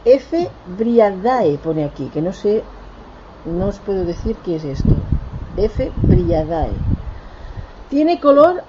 [0.05, 0.49] F.
[0.79, 2.63] briadae, pone aquí, que no sé,
[3.45, 4.95] no os puedo decir qué es esto.
[5.57, 5.91] F.
[6.03, 6.71] briadae.
[7.91, 8.63] Tiene color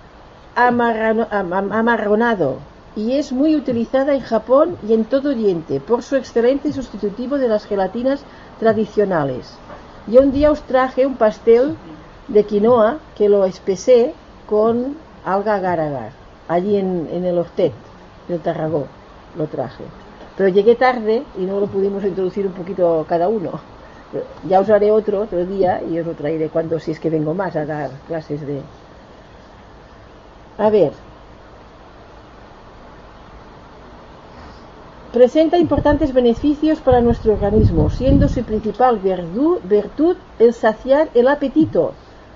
[0.56, 2.58] amarronado
[2.96, 7.48] y es muy utilizada en Japón y en todo Oriente por su excelente sustitutivo de
[7.48, 8.22] las gelatinas
[8.60, 9.54] tradicionales.
[10.08, 11.76] Yo un día os traje un pastel
[12.28, 14.14] de quinoa que lo espesé
[14.50, 16.12] con alga agar-agar,
[16.48, 17.74] allí en, en el Hortet
[18.28, 18.88] del Tarragó,
[19.40, 19.84] lo traje.
[20.38, 23.60] Pero llegué tarde y no lo pudimos introducir un poquito cada uno.
[24.48, 27.34] Ya os haré otro otro día y os lo traeré cuando, si es que vengo
[27.34, 28.62] más a dar clases de...
[30.58, 30.92] A ver.
[35.14, 41.94] Presenta importantes beneficios para nuestro organismo, siendo su principal virtud el saciar el apetito,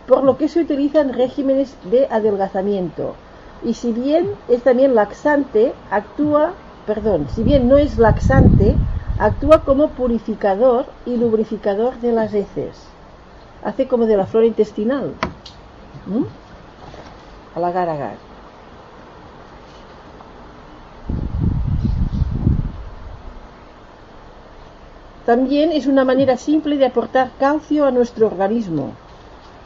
[0.07, 3.15] por lo que se utiliza en regímenes de adelgazamiento.
[3.63, 6.53] Y si bien es también laxante, actúa,
[6.85, 8.77] perdón, si bien no es laxante,
[9.17, 12.75] actúa como purificador y lubrificador de las heces.
[13.61, 15.15] Hace como de la flora intestinal.
[17.55, 18.17] Al agar agar.
[25.25, 28.91] También es una manera simple de aportar calcio a nuestro organismo.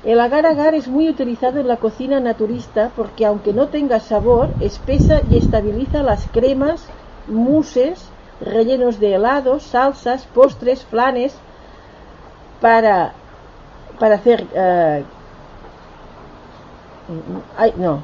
[0.03, 5.23] El agar-agar es muy utilizado en la cocina naturista porque aunque no tenga sabor, espesa
[5.27, 6.85] y estabiliza las cremas,
[7.27, 8.09] mousses,
[8.41, 11.35] rellenos de helados, salsas, postres, flanes,
[12.61, 13.13] para,
[13.99, 14.47] para hacer...
[14.53, 15.03] eh,
[17.57, 18.03] hay, no,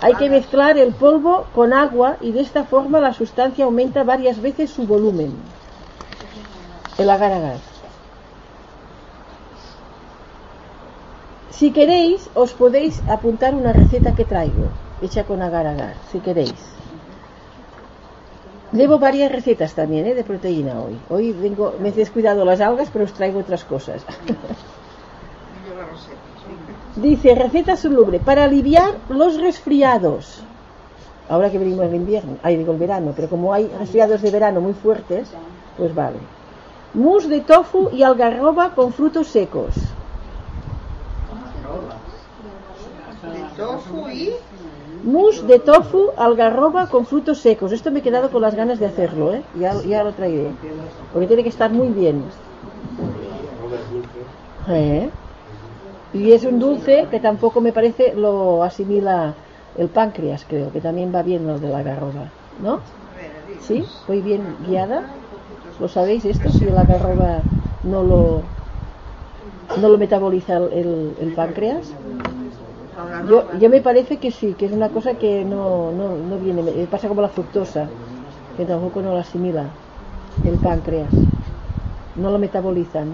[0.00, 4.40] hay que mezclar el polvo con agua y de esta forma la sustancia aumenta varias
[4.40, 5.32] veces su volumen.
[6.98, 7.58] El agar-agar.
[11.50, 14.68] Si queréis, os podéis apuntar una receta que traigo,
[15.00, 16.79] hecha con agar-agar, si queréis.
[18.72, 20.14] Llevo varias recetas también ¿eh?
[20.14, 20.96] de proteína hoy.
[21.08, 24.04] Hoy vengo, me he descuidado las algas, pero os traigo otras cosas.
[26.96, 30.42] Dice, receta soluble para aliviar los resfriados.
[31.28, 34.60] Ahora que venimos el invierno, ay, digo el verano, pero como hay resfriados de verano
[34.60, 35.28] muy fuertes,
[35.76, 36.18] pues vale.
[36.94, 39.74] Mousse de tofu y algarroba con frutos secos.
[43.22, 44.32] De tofu i...
[45.14, 47.70] Mousse de tofu, algarroba con frutos secos.
[47.72, 49.42] Esto me he quedado con las ganas de hacerlo, ¿eh?
[49.62, 50.50] Ya, lo traeré.
[51.10, 52.16] Porque tiene que estar muy bien.
[54.68, 55.12] ¿Eh?
[56.12, 59.38] Y es un dulce que tampoco me parece lo asimila
[59.74, 62.74] el páncreas, creo, que también va bien lo de la algarroba, ¿no?
[63.56, 63.78] ¿Sí?
[64.06, 65.00] ¿Voy bien guiada?
[65.78, 66.52] ¿Lo sabéis esto?
[66.52, 67.48] Si la algarroba
[67.82, 68.52] no lo,
[69.74, 71.96] no lo metaboliza el- el páncreas.
[73.28, 76.86] Yo, me parece que sí, que es una cosa que no, no, no viene, me-
[76.88, 77.94] pasa como la fructosa,
[78.54, 79.66] que tampoco no la asimila
[80.42, 81.14] el páncreas,
[82.14, 83.08] no lo metabolizan.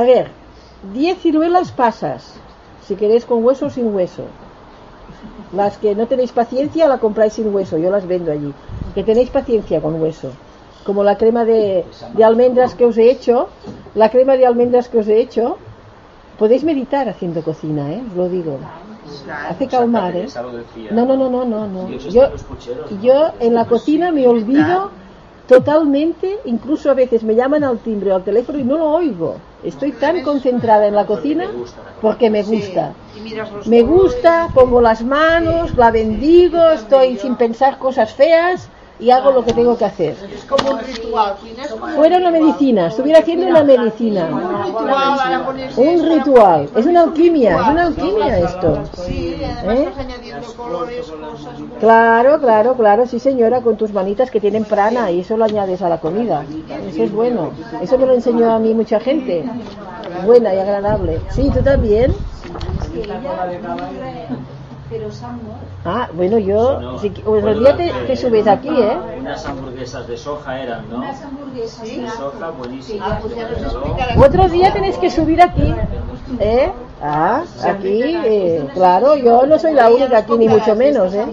[0.00, 0.26] A ver,
[0.82, 2.22] 10 ciruelas pasas,
[2.84, 4.26] si queréis con hueso o sin hueso.
[5.50, 8.52] Las que no tenéis paciencia la compráis sin hueso, yo las vendo allí.
[8.94, 10.30] Que tenéis paciencia con hueso.
[10.82, 13.36] Como la crema de, de almendras que os he hecho,
[13.94, 15.44] la crema de almendras que os he hecho,
[16.38, 18.02] podéis meditar haciendo cocina, ¿eh?
[18.10, 18.58] os lo digo.
[19.48, 20.26] Hace calmar, ¿eh?
[20.90, 21.90] No, no, no, no, no, no.
[21.90, 22.30] Yo,
[23.02, 24.90] yo en la cocina me olvido
[25.46, 29.36] totalmente, incluso a veces me llaman al timbre o al teléfono y no lo oigo.
[29.62, 31.46] Estoy tan concentrada en la cocina
[32.00, 32.92] porque me gusta.
[33.66, 38.68] Me gusta, pongo las manos, la bendigo, estoy sin pensar cosas feas
[38.98, 40.16] y hago lo que tengo que hacer.
[40.32, 41.34] És com un ritual.
[41.96, 44.28] Fuera una medicina, estuviera haciendo una medicina.
[45.76, 48.78] Un ritual, es una alquimia, es una alquimia esto.
[49.08, 49.88] ¿Eh?
[51.80, 55.82] Claro, claro, claro, sí señora, con tus manitas que tienen prana y eso lo añades
[55.82, 56.44] a la comida.
[56.88, 57.50] Eso es bueno.
[57.80, 59.44] Eso me lo enseñó a mí mucha gente.
[60.24, 61.20] Buena y agradable.
[61.30, 62.14] Sí, tú también.
[64.94, 65.08] Pero.
[65.84, 68.96] Ah, bueno, yo, si, pues el día te, te subes aquí, ¿eh?
[69.18, 70.98] Unas hamburguesas de soja eran, ¿no?
[70.98, 73.12] Unas hamburguesas De soja buenísimas.
[73.12, 74.26] Ah, pues.
[74.28, 75.74] Otro día tenéis que subir aquí,
[76.38, 76.70] ¿eh?
[77.02, 81.26] Ah, aquí, eh, claro, yo no soy la única aquí, ni mucho menos, ¿eh?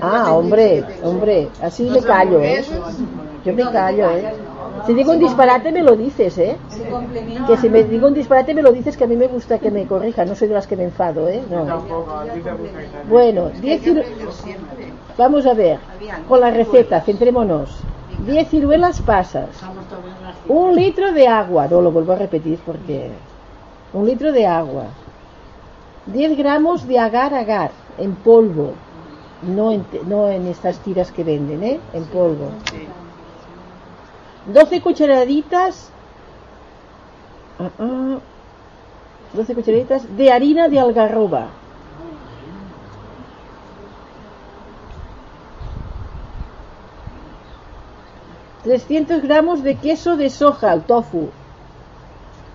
[0.00, 2.64] Ah, hombre, hombre, así me callo, ¿eh?
[3.44, 4.32] Yo me callo, ¿eh?
[4.86, 6.56] Si digo un disparate me lo dices, ¿eh?
[7.46, 9.70] Que si me digo un disparate me lo dices que a mí me gusta que
[9.70, 11.42] me corrija, no soy de las que me enfado, ¿eh?
[11.50, 11.66] No.
[13.08, 14.92] Bueno, 10 ciru- siempre.
[15.16, 15.78] vamos a ver,
[16.28, 17.78] con la receta, centrémonos.
[18.26, 19.48] 10 ciruelas pasas,
[20.48, 23.10] un litro de agua, no lo vuelvo a repetir porque...
[23.92, 24.84] Un litro de agua,
[26.06, 28.74] 10 gramos de agar-agar en polvo,
[29.42, 31.80] no en, te- no en estas tiras que venden, ¿eh?
[31.92, 32.52] En polvo.
[34.46, 35.90] 12 cucharaditas
[37.58, 38.18] ah, ah,
[39.32, 41.48] 12 cucharaditas de harina de algarroba.
[48.62, 51.30] ...300 gramos de queso de soja, el tofu,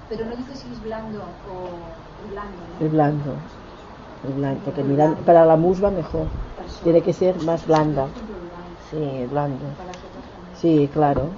[0.08, 2.58] Pero no dice si es blando o blando.
[2.80, 2.86] ¿no?
[2.86, 3.34] el blando,
[4.28, 6.28] el blando, porque mira, para la musba mejor,
[6.84, 8.06] tiene que ser más blanda,
[8.92, 9.66] sí, blando,
[10.62, 11.30] sí, claro.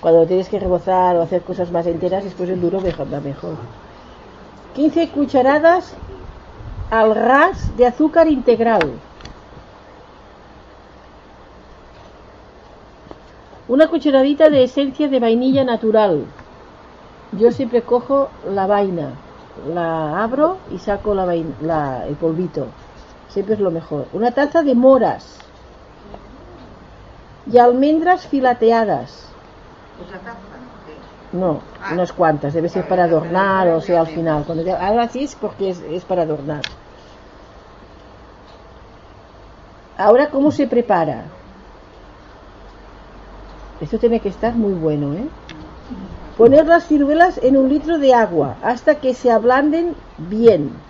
[0.00, 3.56] Cuando tienes que rebozar o hacer cosas más enteras, después el duro mejor, mejor.
[4.74, 5.96] 15 cucharadas
[6.90, 8.82] al ras de azúcar integral.
[13.68, 16.26] Una cucharadita de esencia de vainilla natural.
[17.30, 19.12] Yo siempre cojo la vaina,
[19.74, 21.34] la abro y saco la-
[22.08, 22.66] el polvito.
[23.28, 24.08] Siempre es lo mejor.
[24.12, 25.52] Una taza de moras
[27.46, 29.27] y almendras filateadas.
[29.98, 30.32] Pues taza,
[31.40, 31.50] No,
[31.94, 34.44] unas cuantas, debe ser para adornar o sea al final.
[34.46, 36.64] Cuando te- ahora así es porque es, es para adornar.
[39.96, 41.18] Ahora, ¿cómo se prepara?
[43.80, 45.30] Esto tiene que estar muy bueno, ¿eh?
[46.36, 50.84] Poner las ciruelas en un litro de agua hasta que se ablanden bien.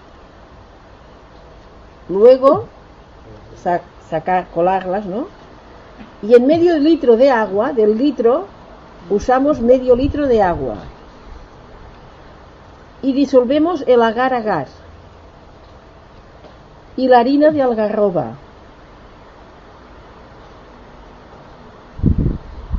[2.08, 2.70] Luego,
[3.54, 5.30] sa- sacar, colarlas, ¿no?
[6.22, 8.50] Y en medio litro de agua, del litro,
[9.10, 10.76] usamos medio litro de agua.
[13.02, 14.66] Y disolvemos el agar agar
[16.98, 18.32] y la harina de algarroba.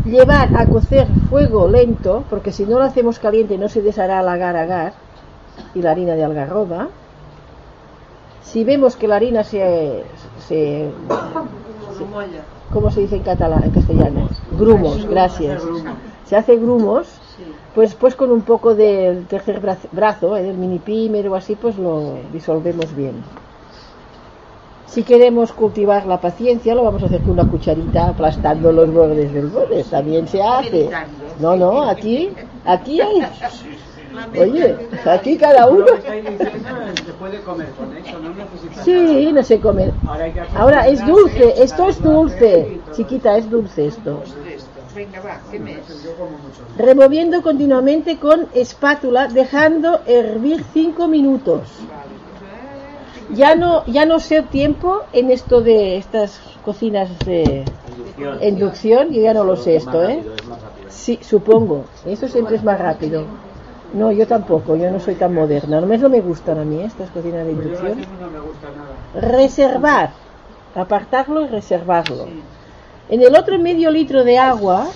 [0.03, 4.27] Llevar a cocer fuego lento, porque si no lo hacemos caliente no se deshará el
[4.27, 4.93] agar agar
[5.73, 6.89] y la harina de algarroba.
[8.43, 10.03] Si vemos que la harina se,
[10.47, 10.91] se.
[12.73, 14.29] ¿cómo se dice en catalán, en castellano?
[14.57, 15.63] Grumos, gracias.
[16.29, 17.43] Se hace grumos, Sí.
[17.73, 21.55] pues pues con un poco del tercer bra- brazo, eh, del mini pimer o así,
[21.55, 23.15] pues lo disolvemos bien.
[24.85, 29.31] Si queremos cultivar la paciencia, lo vamos a hacer con una cucharita aplastando los bordes
[29.33, 29.83] del borde.
[29.83, 30.89] También se hace.
[31.39, 32.29] No, no, aquí,
[32.65, 33.21] aquí hay.
[34.39, 34.75] Oye,
[35.05, 35.81] aquí cada uno.
[35.81, 36.69] Lo que estáis diciendo
[37.05, 39.91] se puede comer con eso, no necesitas Sí, no se come.
[40.55, 42.81] Ahora, es dulce, esto es dulce.
[42.93, 44.23] Chiquita, es dulce esto.
[46.77, 51.69] Removiendo continuamente con espátula, dejando hervir 5 minutos.
[53.33, 58.43] Ya no, ya no sé tiempo en esto de estas cocinas de Inducción.
[58.43, 60.15] inducción, yo ya no lo sé esto, ¿eh?
[60.15, 60.89] rápido, es más rápido.
[60.89, 61.85] Sí, supongo.
[62.05, 63.25] Eso siempre es más rápido.
[63.93, 65.79] No, yo tampoco, yo no soy tan moderna.
[65.81, 66.85] Només no me gustan a mí ¿eh?
[66.85, 67.97] estas cocinas de Pues inducción.
[67.97, 69.31] racismo no me gusta nada.
[69.33, 70.09] Reservar,
[70.75, 72.27] apartarlo y reservarlo.
[73.09, 74.87] En el otro medio litro de agua,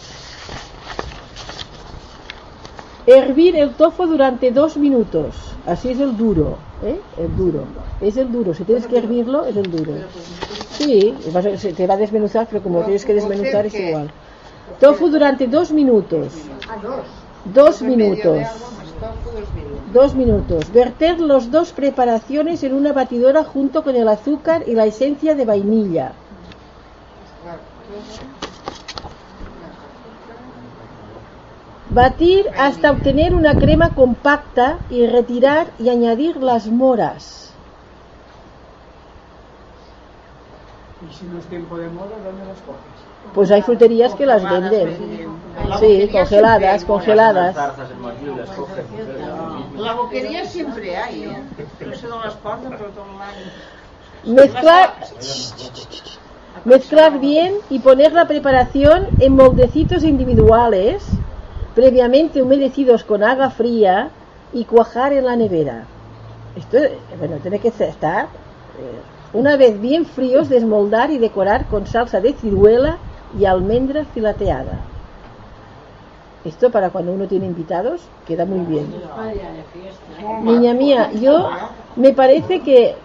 [3.08, 5.36] hervir el tofu durante dos minutos.
[5.66, 7.00] Así es el duro, ¿eh?
[7.18, 7.64] El duro.
[8.02, 8.54] Es el duro.
[8.54, 9.94] Si tienes que hervirlo, es el duro.
[10.70, 11.16] Sí,
[11.76, 14.12] te va a desmenuzar, pero como tienes que desmenuzar es igual.
[14.80, 16.34] Tofu durante dos minutos.
[17.46, 18.48] Dos minutos.
[19.92, 20.72] Dos minutos.
[20.72, 25.46] Verter los dos preparaciones en una batidora junto con el azúcar y la esencia de
[25.46, 26.14] vainilla.
[31.90, 37.54] Batir hasta obtener una crema compacta y retirar y añadir las moras.
[41.08, 43.04] Y si no es tiempo de moda, ¿dónde las coges?
[43.34, 44.98] Pues hay fruterías que las venden.
[45.80, 47.56] Sí, congeladas, congeladas.
[49.78, 51.44] La boquería siempre hay, ¿eh?
[51.86, 53.44] No sé dónde las porten, però tot l'any.
[54.24, 54.96] Mezclar,
[56.66, 61.04] mezclar bien y poner la preparación en moldecitos individuales,
[61.76, 64.10] previamente humedecidos con agua fría
[64.54, 65.86] y cuajar en la nevera.
[66.56, 66.78] Esto,
[67.18, 69.02] bueno, tiene que estar, eh,
[69.34, 72.98] una vez bien fríos, desmoldar y decorar con salsa de ciruela
[73.38, 74.80] y almendra filateada.
[76.46, 78.94] Esto para cuando uno tiene invitados queda muy bien.
[80.44, 81.50] Niña mía, yo
[81.96, 82.96] me parece que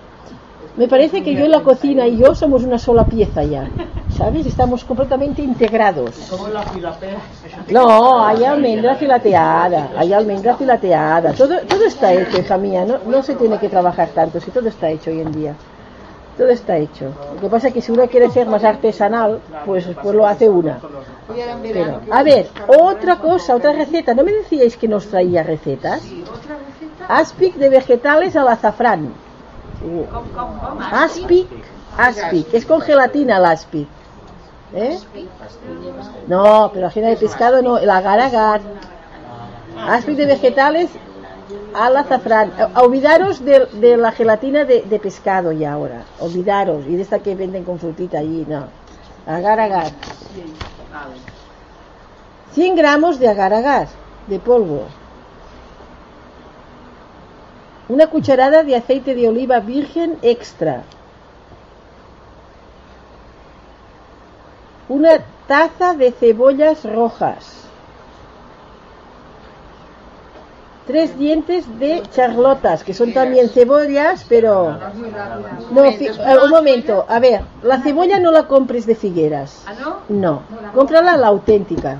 [0.78, 3.68] me parece que yo en la cocina y yo somos una sola pieza ya.
[4.16, 4.46] ¿Sabes?
[4.46, 6.14] Estamos completamente integrados.
[7.68, 11.32] No, hay almendra filateada, hay almendra filateada.
[11.32, 12.84] Todo, todo está hecho, hija mía.
[12.84, 15.54] No, no se tiene que trabajar tanto, si todo está hecho hoy en día.
[16.36, 17.12] Todo está hecho.
[17.34, 20.48] Lo que pasa es que si uno quiere ser más artesanal, pues, pues lo hace
[20.48, 20.78] una.
[21.62, 24.14] Pero, a ver, otra cosa, otra receta.
[24.14, 26.02] ¿No me decíais que nos traía recetas?
[26.02, 27.06] otra receta.
[27.08, 29.12] Aspic de vegetales al azafrán.
[30.90, 31.48] Aspic,
[31.96, 33.88] aspic, es con gelatina el aspic.
[34.74, 34.98] ¿Eh?
[36.26, 38.60] No, pero ajena de pescado no, el agar agar.
[39.78, 40.90] Aspic de vegetales
[41.74, 42.52] al azafrán.
[42.76, 46.02] Olvidaros de, de la gelatina de, de pescado ya ahora.
[46.18, 46.86] Olvidaros.
[46.86, 48.64] Y de esta que venden con frutita allí, no.
[49.26, 49.92] Agar agar.
[52.52, 53.88] 100 gramos de agar agar,
[54.26, 54.86] de polvo.
[57.88, 60.82] Una cucharada de aceite de oliva virgen extra.
[64.88, 67.64] Una taza de cebollas rojas.
[70.86, 74.78] Tres dientes de charlotas, que son también cebollas, pero...
[75.70, 76.12] No, eh,
[76.42, 79.64] un momento, a ver, la cebolla no la compres de Figueras.
[79.66, 79.96] Ah, no?
[80.08, 80.42] No,
[80.74, 81.98] cómprala la auténtica.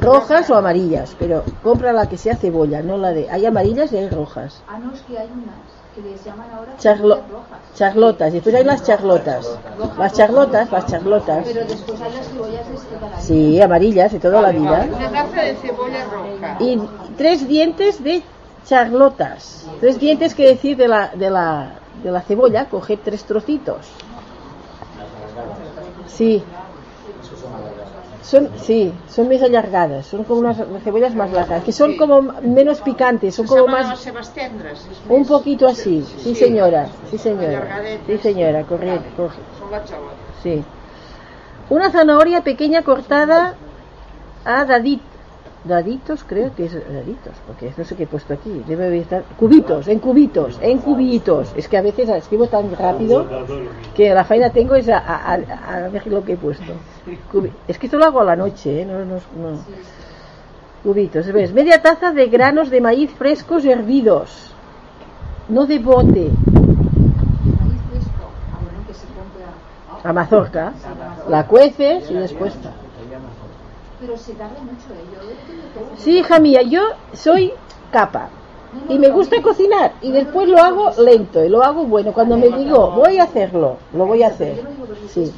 [0.00, 3.28] Rojas o amarillas, pero compra la que sea cebolla, no la de...
[3.30, 4.62] Hay amarillas y hay rojas.
[4.68, 5.56] Ah, no, es que hay unas
[5.94, 7.58] que les llaman ahora Charlo- cebollas rojas.
[7.74, 9.58] charlotas, después hay las charlotas.
[9.98, 11.44] Las charlotas, las charlotas.
[11.44, 14.86] Pero después hay las cebollas de este cada Sí, amarillas de toda la vida.
[14.88, 16.56] una taza de cebolla roja.
[16.60, 16.80] Y
[17.16, 18.22] tres dientes de
[18.66, 19.66] charlotas.
[19.80, 21.72] Tres dientes que decir de la, de la,
[22.04, 23.88] de la cebolla, coger tres trocitos.
[26.06, 26.44] Sí.
[28.30, 28.80] Son, sí,
[29.14, 32.16] son más allargadas, son como unas cebollas más largas, que son como
[32.58, 33.86] menos picantes, son como más
[35.16, 37.62] Un més- poquito así, sí señora, sí señora,
[38.06, 39.22] sí señora, correcto,
[40.42, 40.54] sí.
[41.76, 43.38] Una zanahoria pequeña cortada
[44.44, 45.07] a dadit,
[45.68, 49.86] daditos, creo que es daditos, porque no sé qué he puesto aquí, debe estar, cubitos,
[49.86, 53.24] en cubitos, en cubitos, es que a veces escribo tan rápido
[53.94, 56.72] que la faena tengo es a, a- a- a ver lo que he puesto.
[57.32, 58.84] Cubi- es que esto lo hago a la noche, ¿eh?
[58.84, 59.58] no, no, no.
[60.82, 61.52] Cubitos, ¿ves?
[61.52, 64.52] Media taza de granos de maíz frescos hervidos,
[65.48, 66.30] no de bote.
[70.04, 70.72] Ah, a mazorca,
[71.28, 72.70] la cueces y después está.
[74.00, 75.04] Pero se tarda mucho, ¿eh?
[75.12, 75.20] Yo
[75.74, 76.82] tengo que- Sí, hija mía, yo
[77.14, 77.52] soy
[77.90, 78.28] capa
[78.88, 82.12] y me gusta cocinar y después lo hago lento y lo hago bueno.
[82.12, 84.64] Cuando me digo voy a hacerlo, lo voy a hacer.
[85.08, 85.32] Sí,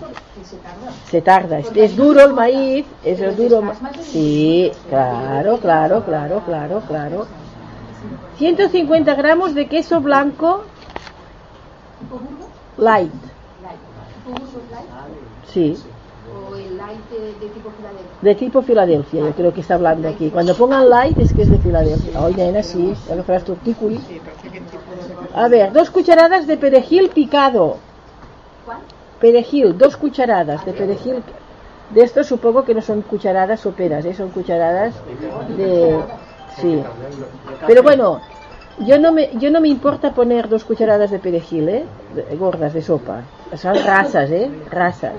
[1.06, 1.58] se tarda.
[1.58, 3.62] es, es duro el maíz, es el duro.
[4.02, 7.26] Sí, claro, claro, claro, claro, claro.
[8.36, 10.64] 150 gramos de queso blanco
[12.78, 13.12] light,
[15.52, 15.89] sí, ¿O el light
[17.10, 18.10] de, de tipo Filadelfia?
[18.22, 20.30] de tipo Filadelfia, yo creo que está hablando aquí.
[20.30, 22.20] Cuando pongan light es que es de Filadelfia.
[22.20, 23.98] Oye, nena, sí, ya faràs tu artículo.
[25.34, 27.76] A ver, dos cucharadas de perejil picado.
[28.64, 28.78] ¿Cuál?
[29.20, 31.22] Perejil, dos cucharadas de perejil.
[31.90, 34.14] De estos supongo que no son cucharadas soperas, ¿eh?
[34.14, 34.94] son cucharadas
[35.56, 35.98] de...
[36.60, 36.82] Sí.
[37.66, 38.20] Pero bueno,
[38.78, 41.84] yo no me, yo no me importa poner dos cucharadas de perejil, ¿eh?
[42.38, 43.22] Gordas de sopa.
[43.56, 44.50] Son rasas, ¿eh?
[44.70, 45.14] Rasas.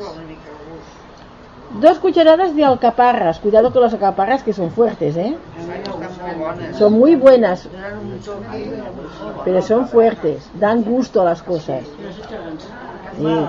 [1.80, 3.40] Dos cucharadas de alcaparras.
[3.40, 5.38] Cuidado con las alcaparras que son fuertes, ¿eh?
[6.78, 7.70] Son muy buenas,
[9.46, 10.50] pero son fuertes.
[10.54, 11.84] Dan gusto a las cosas.
[13.18, 13.48] Sí.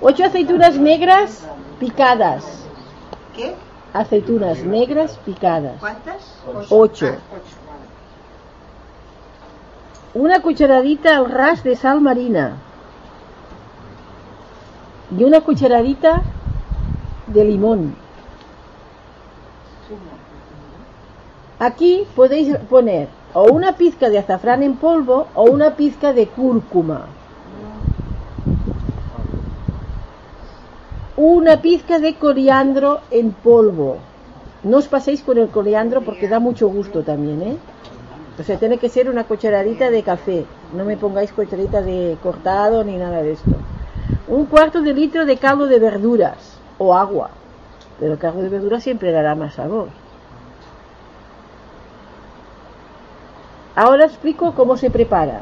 [0.00, 1.46] Ocho aceitunas negras
[1.80, 2.44] picadas.
[3.34, 3.54] Què?
[3.94, 5.80] Aceitunas negras picadas.
[6.68, 7.06] Ocho.
[7.06, 7.54] Ah, ocho.
[10.14, 12.56] Una cucharadita al ras de sal marina.
[15.16, 16.22] Y una cucharadita
[17.26, 17.94] de limón.
[21.58, 27.06] Aquí podéis poner o una pizca de azafrán en polvo o una pizca de cúrcuma.
[31.16, 33.98] Una pizca de coriandro en polvo.
[34.62, 37.56] No os paséis con el coriandro porque da mucho gusto también, ¿eh?
[38.38, 40.44] O sea, tiene que ser una cucharadita de café.
[40.76, 43.50] No me pongáis cucharadita de cortado ni nada de esto.
[44.26, 46.53] Un cuarto de litro de caldo de verduras
[46.84, 47.30] o agua.
[47.98, 49.88] Pero el caldo de verduras siempre dará más sabor.
[53.76, 55.40] Ahora explico cómo se prepara.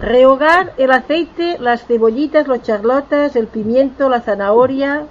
[0.00, 5.04] Rehogar el aceite, las cebollitas, los charlotas, el pimiento, la zanahoria.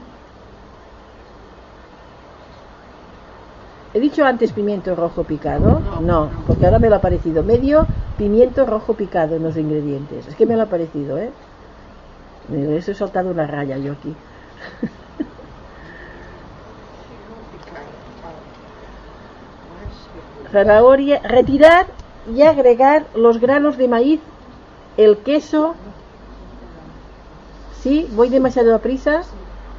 [3.94, 5.82] ¿He dicho antes pimiento rojo picado?
[6.02, 7.44] No, porque ahora me lo ha parecido.
[7.44, 7.86] Medio
[8.18, 10.28] pimiento rojo picado en los ingredientes.
[10.28, 11.32] Es que me lo ha parecido, ¿eh?
[12.52, 14.14] Me he soltado una raya yo aquí.
[20.52, 21.22] Zanahoria.
[21.22, 21.88] Retirar
[22.36, 24.20] y agregar los granos de maíz,
[24.98, 25.76] el queso.
[27.82, 28.10] ¿Sí?
[28.12, 29.22] ¿Voy demasiado a prisa?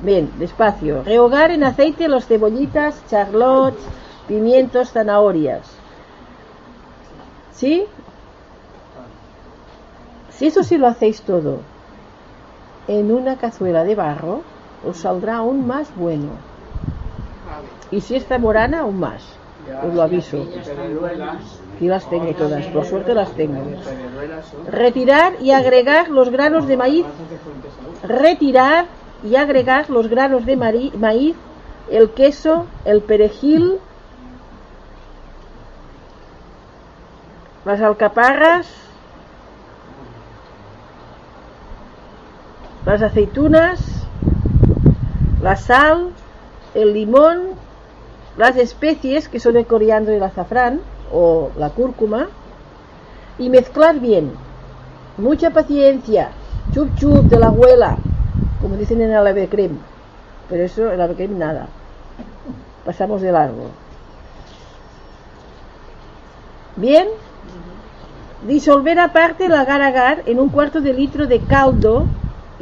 [0.00, 1.02] Bien, despacio.
[1.02, 3.82] Rehogar en aceite los cebollitas, charlots,
[4.26, 5.70] pimientos, zanahorias.
[7.52, 7.84] ¿Sí?
[10.30, 11.60] Si eso sí lo hacéis todo
[12.88, 14.42] en una cazuela de barro,
[14.84, 16.30] os saldrá aún más bueno.
[17.90, 19.22] Y si está morana, aún más.
[19.86, 20.44] Os lo aviso.
[21.76, 23.62] Aquí las tengo todas, por suerte las tengo.
[24.68, 27.06] Retirar y agregar los granos de maíz.
[28.02, 28.86] Retirar
[29.24, 31.36] y agregar los granos de maíz,
[31.90, 33.78] el queso, el perejil,
[37.64, 38.66] las alcaparras,
[42.84, 43.80] las aceitunas,
[45.40, 46.10] la sal,
[46.74, 47.50] el limón,
[48.36, 50.80] las especies que son el coriandro y el azafrán
[51.12, 52.28] o la cúrcuma
[53.38, 54.32] y mezclar bien.
[55.18, 56.30] Mucha paciencia.
[56.72, 57.96] Chup chup de la abuela,
[58.60, 59.78] como dicen en el ave creme.
[60.48, 61.68] Pero eso, el ave creme, nada.
[62.84, 63.66] Pasamos de largo.
[66.76, 67.08] Bien.
[68.46, 72.06] Disolver aparte el agar-agar en un cuarto de litro de caldo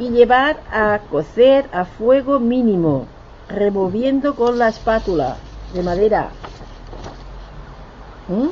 [0.01, 3.05] y llevar a cocer a fuego mínimo,
[3.47, 5.37] removiendo con la espátula
[5.75, 6.31] de madera.
[8.27, 8.47] ¿Mm?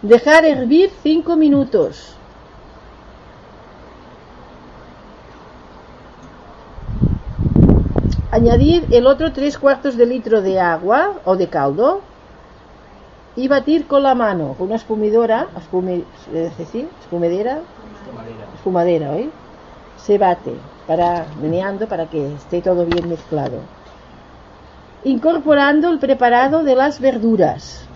[0.00, 2.14] Dejar hervir 5 minutos.
[8.30, 12.00] Añadir el otro 3 cuartos de litro de agua o de caldo
[13.34, 17.66] y batir con la mano, con una espumidora, espumi- es decir, espumedera,
[18.12, 18.50] Madera.
[18.54, 19.34] espumadera, ¿oí?
[19.94, 20.56] Se bate
[20.86, 23.70] para meneando para que esté todo bien mezclado.
[25.02, 27.90] Incorporando el preparado de las verduras.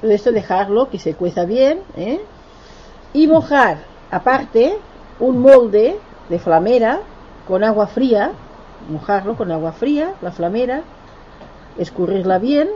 [0.00, 2.28] Todo esto dejarlo que se cueza bien, ¿eh?
[3.12, 4.78] Y mojar aparte
[5.18, 5.98] un molde
[6.28, 7.00] de flamera
[7.48, 8.32] con agua fría,
[8.88, 10.82] mojarlo con agua fría, la flamera,
[11.78, 12.68] escurrirla bien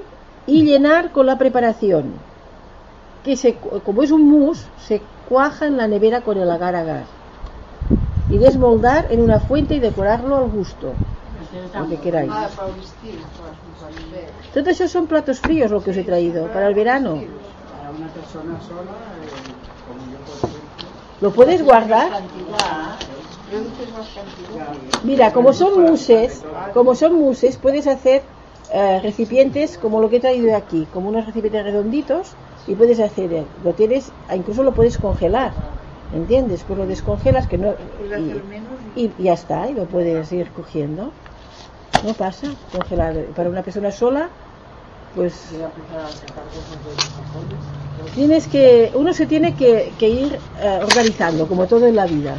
[0.47, 2.15] y llenar con la preparación.
[3.23, 7.05] Que se, como es un mousse, se cuaja en la nevera con el agar agar.
[8.31, 10.95] Y desmoldar en una fuente y decorarlo al gusto.
[11.79, 12.33] Lo que queráis.
[14.55, 17.15] Todo eso son platos fríos lo que os he traído para el verano.
[17.77, 19.37] Para una persona sola, eh,
[19.87, 20.67] como yo por ejemplo,
[21.21, 22.11] Lo puedes guardar.
[25.05, 26.45] Mira, como son muses,
[26.75, 28.23] como son muses, puedes hacer
[28.73, 32.35] eh, recipientes como lo que he traído aquí, como unos recipientes redonditos
[32.67, 35.53] y puedes hacer, eh, lo tienes, incluso lo puedes congelar,
[36.13, 36.65] ¿entiendes?
[36.65, 37.75] Pues lo descongelas que no
[38.17, 41.13] y ya está, y lo puedes ir cogiendo.
[42.05, 44.29] No pasa, congelar para una persona sola,
[45.15, 45.33] pues
[48.15, 52.37] tienes que, uno se tiene que, que ir eh, organizando, como todo en la vida,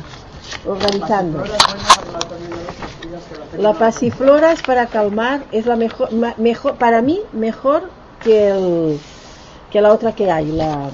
[0.65, 1.43] organizando.
[3.57, 7.89] La pasiflora es para calmar, es la mejor, ma- mejor para mí mejor
[8.23, 8.99] que el,
[9.71, 10.89] que la otra que hay, la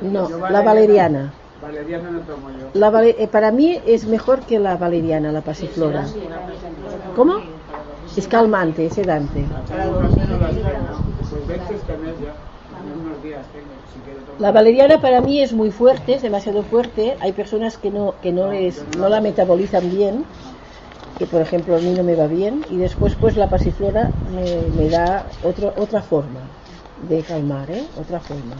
[0.00, 1.32] no, la valeriana.
[1.60, 2.70] Valeriana no tomo yo.
[2.74, 6.06] La eh, para mí es mejor que la valeriana, la pasiflora.
[7.14, 7.34] ¿Cómo?
[8.16, 9.44] Es calmante, es sedante.
[14.38, 17.16] La valeriana para mí es muy fuerte, es demasiado fuerte.
[17.20, 20.24] Hay personas que no que no les no la metabolizan bien,
[21.18, 24.10] que por ejemplo a mí no me va bien y después pues la pasiflora
[24.76, 26.40] me, da otro, otra forma
[27.08, 27.84] de calmar, ¿eh?
[27.98, 28.56] Otra forma.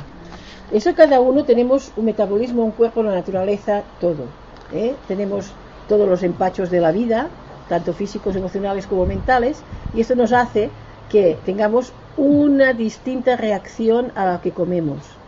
[0.73, 4.25] Eso cada uno tenemos un metabolismo, un cuerpo, la naturaleza, todo.
[4.73, 4.95] ¿eh?
[5.07, 5.53] Tenemos
[5.89, 7.29] todos los empachos de la vida,
[7.69, 9.63] tanto físicos, emocionales como mentales,
[9.95, 10.71] y esto nos hace
[11.09, 15.21] que tengamos una distinta reacción a lo que comemos.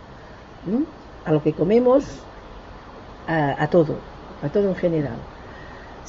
[1.28, 2.02] A lo que comemos,
[3.64, 3.94] a, todo,
[4.40, 5.20] a todo en general.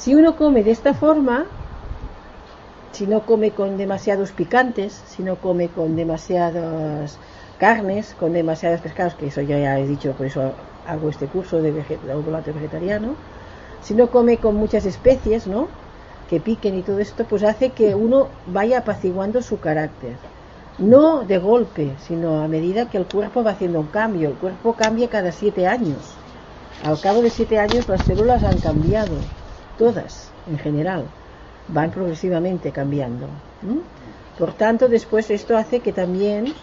[0.01, 1.37] Si uno come de esta forma,
[2.95, 7.19] si no come con demasiados picantes, si no come con demasiadas
[7.63, 10.41] carnes, con demasiados pescados, que eso ya, he dicho, por eso
[10.91, 11.99] hago este curso de, vege-
[12.45, 13.11] de vegetariano,
[13.85, 15.61] si no come con muchas especies, ¿no?
[16.27, 20.17] Que piquen y todo esto, pues hace que uno vaya apaciguando su carácter.
[20.79, 24.29] No de golpe, sino a medida que el cuerpo va haciendo un cambio.
[24.29, 25.97] El cuerpo cambia cada siete años.
[26.83, 29.15] Al cabo de siete años las células han cambiado,
[29.77, 31.03] todas en general,
[31.67, 33.27] van progresivamente cambiando.
[34.37, 36.53] Por tanto, después esto hace que también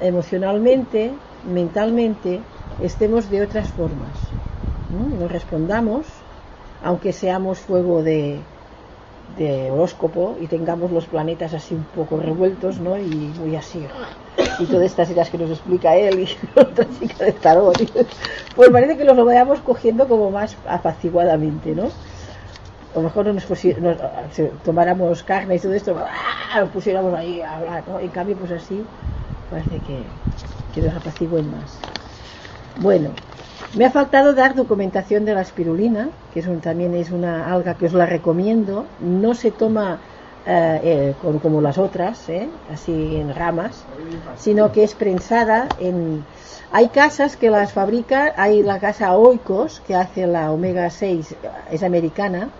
[0.00, 1.12] emocionalmente,
[1.44, 2.40] mentalmente,
[2.80, 4.10] estemos de otras formas.
[4.90, 5.16] ¿m?
[5.16, 6.06] Nos respondamos,
[6.82, 8.40] aunque seamos fuego de,
[9.34, 12.98] de horóscopo y tengamos los planetas así un poco revueltos, ¿no?
[12.98, 13.92] Y muy así.
[14.58, 17.78] Y todas estas ideas que nos explica él y otra chica de tarot.
[18.54, 21.96] Pues parece que los lo vayamos cogiendo como más apaciguadamente, ¿no?
[22.92, 23.48] A lo mejor no nos,
[23.80, 26.60] nos- tomáramos carne y todo esto, ¡ah!
[26.60, 28.00] nos pusiéramos ahí a hablar, ¿no?
[28.00, 28.78] En cambio, pues así
[29.48, 29.98] parece que,
[30.72, 31.70] que nos apacigüen más.
[32.74, 33.10] Bueno,
[33.72, 37.92] me ha faltado dar documentación de la espirulina, que también es una alga que os
[37.92, 38.74] la recomiendo.
[38.98, 40.00] No se toma
[40.44, 42.50] eh, eh, como las otras, ¿eh?
[42.68, 43.86] así en ramas,
[44.34, 46.26] sino que es prensada en...
[46.70, 51.36] Hay casas que las fabrican, hay la casa Oikos, que hace la omega 6,
[51.70, 52.52] es americana,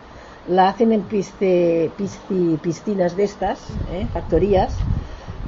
[0.45, 4.09] la hacen en piste- pisci- piscinas de estas, ¿eh?
[4.13, 4.85] factorías,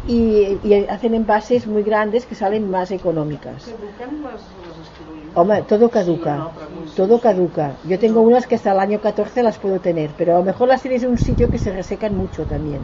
[0.06, 3.66] y, y hacen envases muy grandes que salen más económicas.
[3.66, 5.36] Les espirulinas?
[5.36, 6.50] Hombre, todo caduca,
[6.96, 7.76] todo caduca.
[7.84, 10.68] Yo tengo unas que hasta el año 14 las puedo tener, pero a lo mejor
[10.68, 12.80] las tienes en un sitio que se resecan mucho también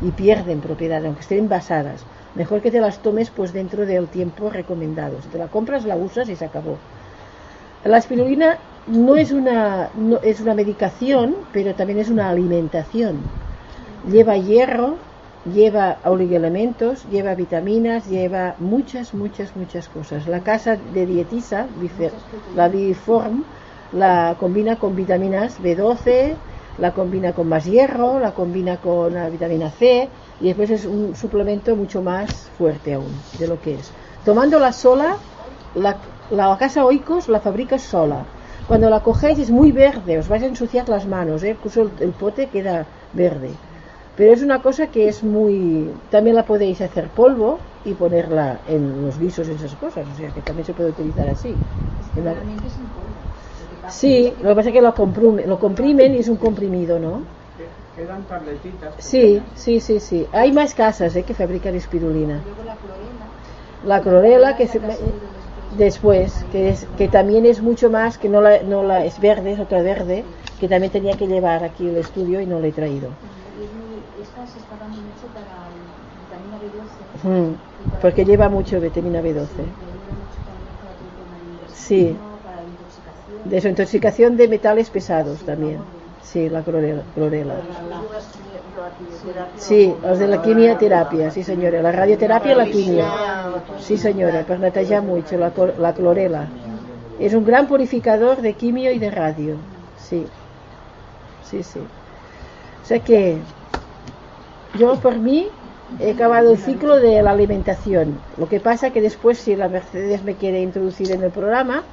[0.00, 2.06] y pierden propiedad, aunque estén envasadas.
[2.34, 5.20] Mejor que te las tomes pues dentro del tiempo recomendado.
[5.20, 6.78] Si te la compras, la usas y se acabó.
[7.84, 13.30] La espirulina no es una, no, es una medicación, pero también es una alimentación.
[14.10, 14.96] Lleva hierro,
[15.44, 20.26] lleva oligoelementos, lleva vitaminas, lleva muchas, muchas, muchas cosas.
[20.26, 21.66] La casa de dietisa,
[22.54, 23.44] la Biform,
[23.92, 26.34] la combina con vitaminas B12,
[26.78, 30.08] la combina con más hierro, la combina con la vitamina C
[30.40, 33.90] y después es un suplemento mucho más fuerte aún de lo que es.
[34.24, 35.16] Tomándola sola,
[35.74, 35.96] la,
[36.30, 38.24] la casa Oikos la fabrica sola.
[38.68, 41.50] Cuando la cogéis es muy verde, os vais a ensuciar las manos, ¿eh?
[41.50, 43.50] incluso el pote queda verde.
[44.20, 45.88] Pero es una cosa que es muy...
[46.10, 50.28] También la podéis hacer polvo y ponerla en los guisos y esas cosas, o sea
[50.34, 51.56] que también se puede utilizar así.
[52.16, 52.34] La-.
[52.34, 52.40] Lo
[53.88, 57.22] Sí, lo que pasa es que lo, comprume- lo comprimen y es un comprimido, ¿no?
[57.56, 58.94] Que- Quedan tabletitas.
[58.98, 60.26] Sí, sí, sí, sí.
[60.32, 61.22] Hay más casas ¿eh?
[61.22, 62.42] que fabrican espirulina.
[62.44, 63.26] Luego la clorela.
[63.84, 65.14] La clorela que se, después.
[65.78, 69.52] después, que es que también es mucho más, que no la, no la es verde,
[69.52, 70.24] es otra verde,
[70.58, 73.08] que también tenía que llevar aquí el estudio y no la he traído.
[73.58, 73.90] Y es muy-
[74.22, 75.80] Esta se está dando mucho para el
[76.22, 77.02] vitamina B12.
[77.22, 77.54] Mm,
[77.90, 79.62] para- porque lleva mucho vitamina B12.
[79.64, 79.64] Sí,
[80.46, 82.16] para de Sí.
[82.44, 83.50] para la intoxicación.
[83.54, 85.80] Desintoxicación de metales pesados también.
[86.22, 87.02] Sí, la clorela.
[87.14, 87.54] clorela.
[89.56, 91.82] Sí, los de la quimioterapia, sí señora.
[91.82, 93.04] La radioterapia y la quimio.
[93.78, 96.42] Sí señora, per netejar mucho, la, la clorela.
[97.18, 99.54] Es un gran purificador de quimio y de radio.
[99.94, 100.32] Sí.
[101.40, 101.90] Sí, sí.
[102.82, 103.46] O sea que
[104.72, 105.58] yo por mí
[105.98, 108.26] he acabado el ciclo de la alimentación.
[108.36, 111.90] Lo que pasa que después si la Mercedes me quiere introducir en el programa,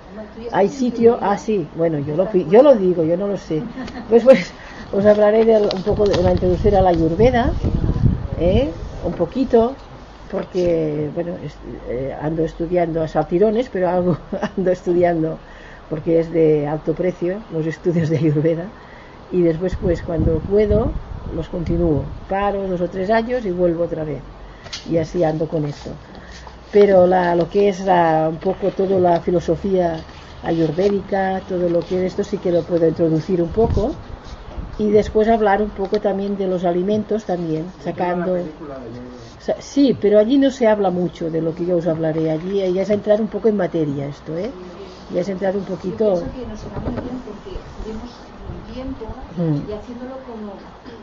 [0.49, 3.67] hay sitio, ah sí, bueno, yo lo, yo lo digo, yo no lo sé.
[4.07, 4.55] Pues pues
[4.91, 7.59] os hablaré de un poco de la introducir a la Ayurveda,
[8.33, 8.79] ¿eh?
[8.99, 9.83] un poquito,
[10.27, 14.19] porque bueno, eh, ando estudiando a saltirones, pero algo
[14.57, 15.41] ando estudiando
[15.87, 18.73] porque es de alto precio los estudios de Ayurveda
[19.27, 20.99] y después pues cuando puedo
[21.33, 24.21] los continúo, paro dos o tres años y vuelvo otra vez.
[24.89, 25.91] Y así ando con esto.
[26.71, 30.03] Pero la, lo que es la- un poco toda la filosofía
[30.43, 33.95] ayurvédica, todo lo que es esto sí que lo puedo introducir un poco
[34.77, 38.37] y después hablar un poco también de los alimentos también, sacando...
[39.59, 42.81] Sí, pero allí no se habla mucho de lo que yo os hablaré, allí ya
[42.81, 44.51] es entrar un poco en materia esto, ¿eh?
[45.09, 46.15] Ya es entrar un Yo poquito...
[46.15, 48.09] pienso que nos será muy bien porque vemos
[48.51, 49.05] el tiempo
[49.37, 49.69] Mm.
[49.69, 50.57] y haciéndolo como,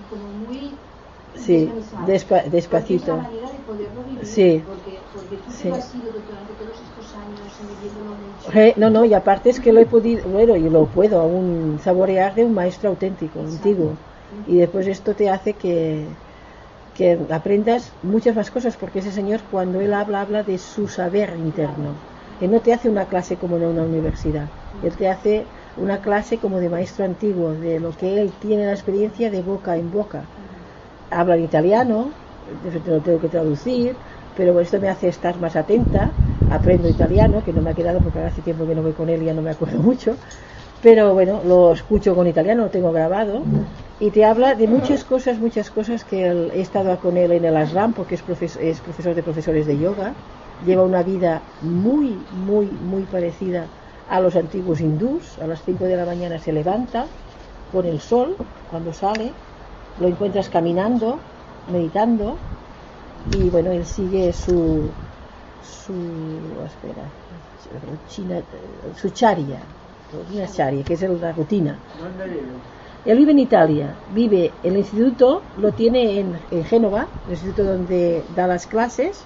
[0.07, 0.81] como muy
[1.45, 1.59] Sí,
[2.11, 3.13] despa- Porque despacito.
[3.13, 4.27] es la manera de poderlo vivir.
[4.27, 4.49] Sí.
[4.65, 5.69] Porque, porque tú Sí.
[5.71, 8.51] has ido durante todos estos años viviéndolo mucho.
[8.55, 11.79] Eh, no, no, y aparte es que lo he podido, bueno, y lo puedo aún
[11.87, 14.01] saborear de un maestro auténtico, antiguo.
[14.45, 16.21] Y después esto te hace que,
[16.95, 21.37] que aprendas muchas más cosas, porque ese señor cuando él habla, habla de su saber
[21.39, 22.03] interno.
[22.41, 26.39] Él no te hace una clase como en una universidad, él te hace una clase
[26.39, 30.31] como de maestro antiguo, de lo que él tiene la experiencia de boca en boca.
[31.11, 32.17] Habla en italiano,
[32.93, 34.01] lo tengo que traducir,
[34.35, 36.17] pero esto me hace estar más atenta,
[36.47, 39.23] aprendo italiano, que no me ha quedado porque hace tiempo que no voy con él
[39.23, 40.19] y ya no me acuerdo mucho,
[40.81, 43.51] pero bueno, lo escucho con italiano, lo tengo grabado,
[43.99, 47.45] y te habla de muchas cosas, muchas cosas que él- he estado con él en
[47.45, 50.17] el ashram, porque es, profes- es profesor de profesores de yoga,
[50.59, 53.73] lleva una vida muy, muy, muy parecida
[54.11, 57.07] a los antiguos hindús, a las 5 de la mañana se levanta
[57.73, 58.37] con el sol
[58.71, 59.33] cuando sale,
[60.01, 61.19] lo encuentras caminando,
[61.73, 62.37] meditando,
[63.33, 64.89] y bueno, él sigue su,
[65.63, 65.93] su,
[66.65, 67.05] espera,
[68.09, 68.41] China,
[68.97, 69.59] su charia,
[70.33, 71.79] una charia, que es la rutina.
[73.05, 78.23] Él vive en Italia, vive, el instituto lo tiene en, en Génova, el instituto donde
[78.35, 79.25] da las clases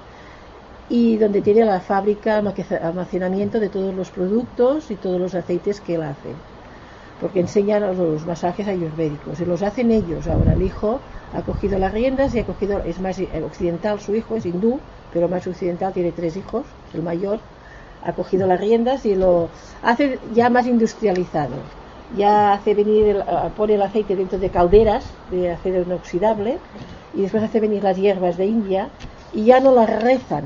[0.90, 2.42] y donde tiene la fábrica,
[2.82, 6.34] almacenamiento de todos los productos y todos los aceites que él hace.
[7.20, 10.26] Porque enseñan los, masajes ayurvédicos y los hacen ellos.
[10.28, 11.00] Ahora el hijo
[11.32, 14.78] ha cogido las riendas y ha cogido, es más occidental su hijo, es hindú,
[15.12, 16.64] pero más occidental, tiene tres hijos,
[16.94, 17.38] el mayor
[18.02, 19.48] ha cogido las riendas y lo
[19.82, 21.56] hace ya más industrializado.
[22.16, 23.22] Ya hace venir,
[23.56, 26.56] pone el aceite dentro de calderas de acero inoxidable
[27.12, 28.88] y después hace venir las hierbas de India
[29.32, 30.44] y ya no las rezan.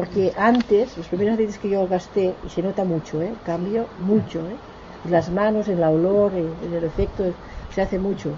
[0.00, 3.32] Porque antes, los primeros aceites que yo gasté, y se nota mucho, ¿eh?
[3.50, 3.80] cambio
[4.10, 4.58] mucho, ¿eh?
[5.04, 7.22] en las manos, en la olor, en, el efecto,
[7.74, 8.30] se hace mucho.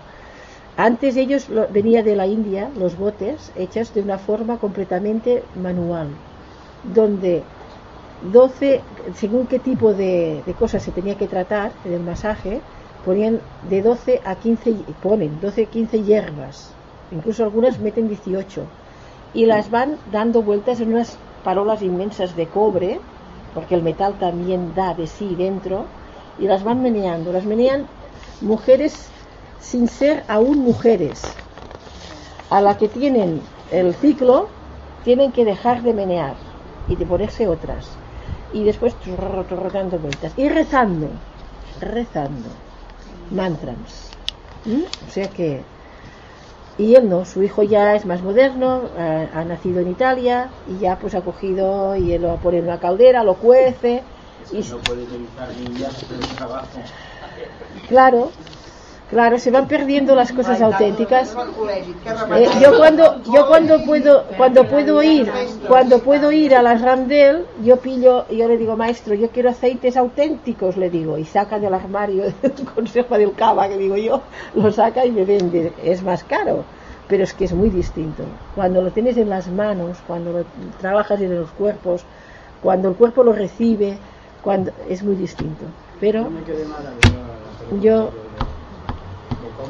[0.77, 5.33] Antes ellos lo- venía de la India, los botes, hechos de una forma completamente
[5.67, 6.09] manual,
[6.83, 7.35] donde
[8.37, 8.69] 12,
[9.23, 12.55] según qué tipo de, de cosas se tenía que tratar en el masaje,
[13.07, 16.57] ponían de 12 a 15, y- ponen 12 a 15 hierbas,
[17.11, 18.63] incluso algunas meten 18,
[19.33, 21.11] y las van dando vueltas en unas
[21.45, 23.01] parolas inmensas de cobre,
[23.55, 25.87] porque el metal también da de sí dentro,
[26.39, 27.87] y las van meneando, las menean
[28.41, 29.09] mujeres
[29.61, 31.23] sin ser aún mujeres,
[32.51, 33.41] a la que tienen
[33.71, 34.49] el ciclo,
[35.05, 36.35] tienen que dejar de menear
[36.89, 37.89] y de ponerse otras.
[38.53, 40.33] Y después trrr, trrr, dando vueltas.
[40.37, 41.09] Y rezando.
[41.81, 42.49] rezando.
[43.31, 44.11] Mantras.
[44.65, 44.83] ¿Mm?
[45.09, 45.63] O sea que...
[46.83, 50.79] Y él no, su hijo ya es más moderno, ha, ha nacido en Italia y
[50.79, 54.03] ya pues ha cogido y él lo pone en una caldera, lo cuece
[54.51, 56.79] y No puede utilizar niñas en el trabajo.
[57.89, 58.33] claro,
[59.13, 61.37] claro, se van perdiendo las cosas auténticas.
[62.37, 65.31] Eh, yo cuando yo cuando puedo cuando puedo ir
[65.69, 69.97] cuando puedo ir a las Randel yo pillo yo le digo maestro yo quiero aceites
[69.97, 74.23] auténticos le digo y saca del armario el consejo del cava que digo yo
[74.55, 76.65] lo saca y me vende es más caro
[77.09, 80.45] pero es que es muy distinto cuando lo tienes en las manos cuando lo
[80.81, 82.03] trabajas en los cuerpos
[82.63, 83.99] cuando el cuerpo lo recibe
[84.43, 85.65] cuando es muy distinto
[86.01, 86.29] pero.
[87.81, 88.11] Yo-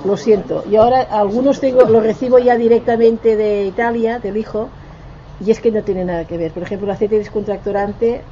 [0.04, 0.64] lo siento.
[0.70, 4.68] Y ahora algunos tengo, los recibo ya directamente de Italia, del hijo,
[5.44, 6.52] y es que no tiene nada que ver.
[6.52, 8.22] Por ejemplo, el aceite descontracturante,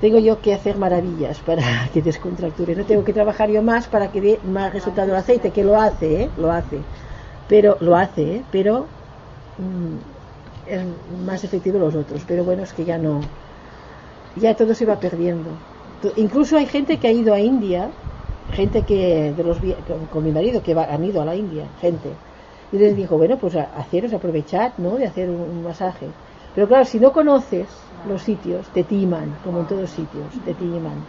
[0.00, 2.74] tengo yo que hacer maravillas para que descontracture.
[2.74, 5.80] No tengo que trabajar yo más para que dé más resultado el aceite, que lo
[5.80, 6.30] hace, ¿eh?
[6.36, 6.78] Lo hace.
[7.48, 8.44] Pero, lo hace, ¿eh?
[8.50, 8.86] Pero
[9.58, 10.82] mm, es
[11.24, 12.22] más efectivo los otros.
[12.26, 13.20] Pero bueno, es que ya no.
[14.36, 15.50] Ya todo se va perdiendo.
[16.16, 17.88] Incluso hay gente que ha ido a India
[18.50, 19.60] gente que de los
[20.08, 22.20] con, mi marido que va- han ido a la India, gente.
[22.70, 24.96] Y les dijo, bueno, pues haceros, aprovechad, ¿no?
[24.96, 26.16] De hacer un, un masaje.
[26.52, 31.08] Pero claro, si no conoces los sitios, te timan, como en todos sitios, te timan.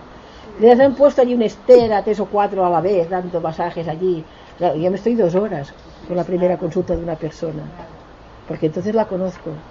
[0.57, 4.27] Les han puesto allí una estera, tres o cuatro a la vez, dando masajes allí.
[4.57, 5.75] Claro, yo me estoy dos horas
[6.05, 7.73] con la primera consulta de una persona,
[8.45, 9.65] porque entonces la conozco,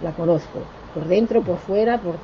[0.00, 2.20] la conozco, por dentro, por fuera, por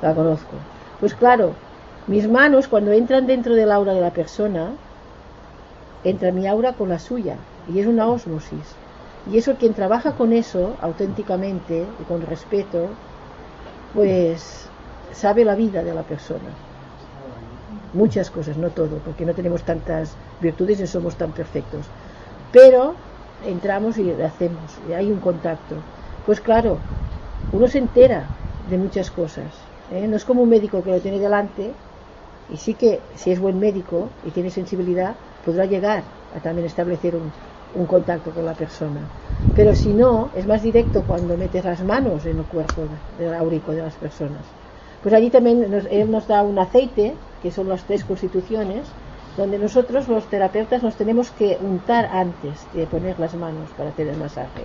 [0.00, 0.66] la conozco.
[0.98, 1.60] Pues claro,
[2.08, 4.70] mis manos cuando entran dentro del aura de la persona,
[6.04, 7.36] entra mi aura con la suya
[7.72, 8.66] y es una ósmosis.
[9.30, 12.86] Y eso quien trabaja con eso auténticamente y con respeto,
[13.94, 14.70] pues
[15.12, 16.48] sabe la vida de la persona.
[17.92, 21.84] Muchas cosas, no todo, porque no tenemos tantas virtudes y somos tan perfectos.
[22.52, 22.94] Pero
[23.46, 25.74] entramos y hacemos, y hay un contacto.
[26.24, 26.78] Pues claro,
[27.52, 28.24] uno se entera
[28.70, 29.44] de muchas cosas.
[29.92, 30.06] ¿eh?
[30.08, 31.70] No es como un médico que lo tiene delante
[32.52, 36.02] y sí que si es buen médico y tiene sensibilidad podrá llegar
[36.36, 37.30] a también establecer un,
[37.86, 39.00] contacto con la persona.
[39.54, 42.82] Pero si no, es más directo cuando metes las manos en el cuerpo
[43.18, 44.44] del aurico de las personas.
[45.02, 48.86] Pues allí también él nos da un aceite, que son las tres constituciones,
[49.36, 54.08] donde nosotros los terapeutas nos tenemos que untar antes de poner las manos para hacer
[54.08, 54.64] el masaje.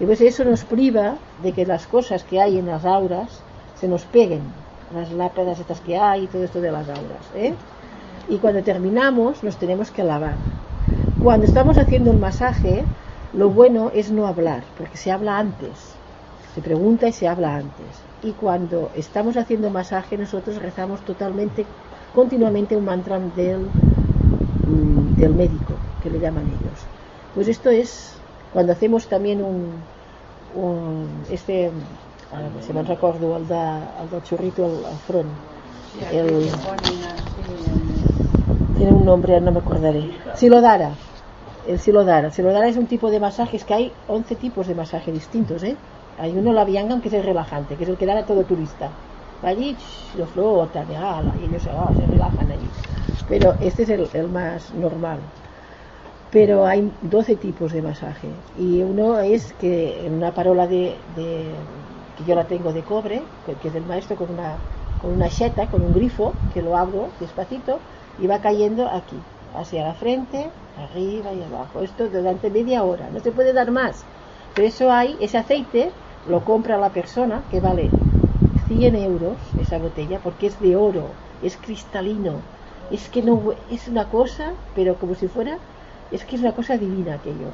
[0.00, 3.44] Y pues eso nos priva de que las cosas que hay en las auras
[3.74, 4.42] se nos peguen,
[4.94, 7.24] las lápidas estas que hay y todo esto de las auras.
[7.34, 7.54] ¿eh?
[8.28, 10.34] Y cuando terminamos nos tenemos que lavar.
[11.22, 12.84] Cuando estamos haciendo el masaje,
[13.32, 15.94] lo bueno es no hablar, porque se habla antes.
[16.54, 17.86] Se pregunta y se habla antes.
[18.22, 21.64] Y cuando estamos haciendo masaje, nosotros rezamos totalmente,
[22.14, 23.60] continuamente un mantra del,
[24.66, 26.80] mm, del médico, que le llaman ellos.
[27.34, 28.14] Pues esto es
[28.52, 29.72] cuando hacemos también un,
[30.54, 31.70] un este,
[32.60, 33.54] si me'n recordo, el, de,
[34.02, 35.28] el del xurrito al, al front.
[36.10, 36.48] El,
[38.76, 40.10] tiene un nombre, no me acordaré.
[40.34, 40.90] Silodara.
[41.68, 42.26] El Silodara.
[42.28, 45.76] El Silodara es un tipo de masajes que hay 11 tipos de masaje distintos, ¿eh?
[46.18, 48.42] Hay uno, la Biangan, que es el relajante, que es el que da a todo
[48.44, 48.90] turista.
[49.42, 49.76] Allí,
[50.16, 52.68] lo flota, de ala, y ellos se relajan allí.
[53.28, 55.18] Pero este es el, el más normal.
[56.30, 58.28] Pero hay 12 tipos de masaje.
[58.58, 60.94] Y uno es que en una parola de,
[62.24, 64.62] yo la tengo de cobre, que- es del maestro con una,
[64.98, 67.84] con una cheta, con un grifo, que lo abro despacito
[68.16, 69.20] y va cayendo aquí,
[69.52, 71.82] hacia la frente, arriba y abajo.
[71.82, 74.08] Esto durante media hora, no se puede dar más.
[74.54, 75.94] Pero eso hay, ese aceite
[76.24, 77.96] lo compra la persona que vale
[78.66, 82.48] 100 euros esa botella porque es de oro, es cristalino.
[82.88, 83.34] Es que no
[83.68, 85.60] es una cosa, pero como si fuera,
[86.10, 87.50] es que es una cosa divina aquello.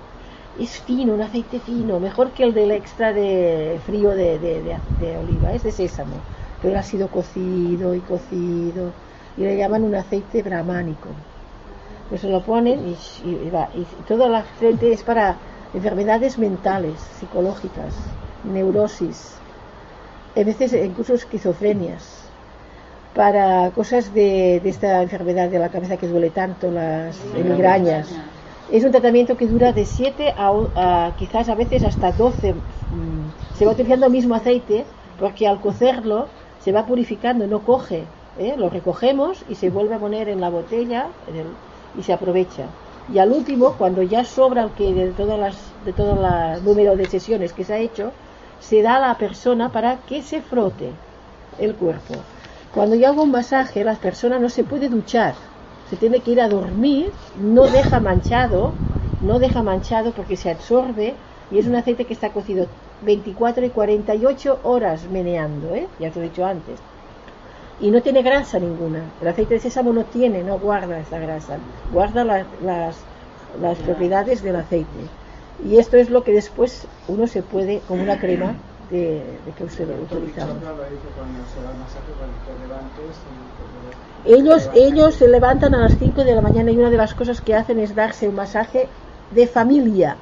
[0.65, 4.81] Es fino, un aceite fino, mejor que el del extra de frío de, de- de-
[5.03, 6.19] de oliva, es de sésamo,
[6.61, 8.85] pero ha sido cocido y cocido
[9.37, 11.11] y le llaman un aceite brahmánico.
[12.09, 12.99] Pues se lo ponen y,
[13.47, 13.71] y va.
[13.75, 15.27] Y toda la frente es para
[15.73, 17.95] enfermedades mentales, psicológicas,
[18.43, 19.19] neurosis,
[20.41, 22.05] a veces incluso esquizofrenias,
[23.13, 28.07] para cosas de, de esta enfermedad de la cabeza que duele tanto, las migrañas.
[28.69, 32.55] Es un tratamiento que dura de 7 a, quizás a veces hasta 12.
[32.55, 38.15] mm, Se va utilizando el mismo aceite porque al cocerlo se va purificando, no coge.
[38.37, 38.55] ¿eh?
[38.57, 41.17] Lo recogemos y se vuelve a poner en la botella
[41.95, 42.77] y se aprovecha.
[43.07, 46.97] Y al último, cuando ya sobra el que de todas las de todo el número
[46.97, 48.19] de sesiones que se ha hecho,
[48.59, 51.03] se da a la persona para que se frote
[51.57, 52.27] el cuerpo.
[52.71, 55.48] Cuando yo hago un masaje, la persona no se puede duchar,
[55.89, 58.63] se tiene que ir a dormir, no deja manchado,
[59.29, 61.09] no deja manchado porque se absorbe
[61.51, 62.63] y es un aceite que está cocido
[63.11, 65.85] 24 y 48 horas meneando, ¿eh?
[65.99, 66.85] ya te he dicho antes.
[67.79, 69.15] Y no tiene grasa ninguna.
[69.21, 73.09] El aceite de sésamo no tiene, no guarda esa grasa, guarda la- las,
[73.53, 75.15] las propiedades del aceite.
[75.57, 79.87] Y esto es lo que después uno se puede, como una crema de, que usted
[79.89, 80.75] lo utilizamos.
[84.29, 87.41] Ellos, ellos se levantan a las 5 de la mañana y una de las cosas
[87.41, 88.87] que hacen es darse un masaje
[89.31, 90.17] de familia.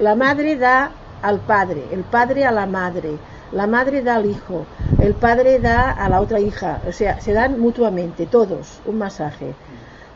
[0.00, 0.90] La madre da
[1.22, 3.12] al padre, el padre a la madre,
[3.52, 4.66] la madre da al hijo,
[5.00, 9.54] el padre da a la otra hija, o sea, se dan mutuamente, todos, un masaje.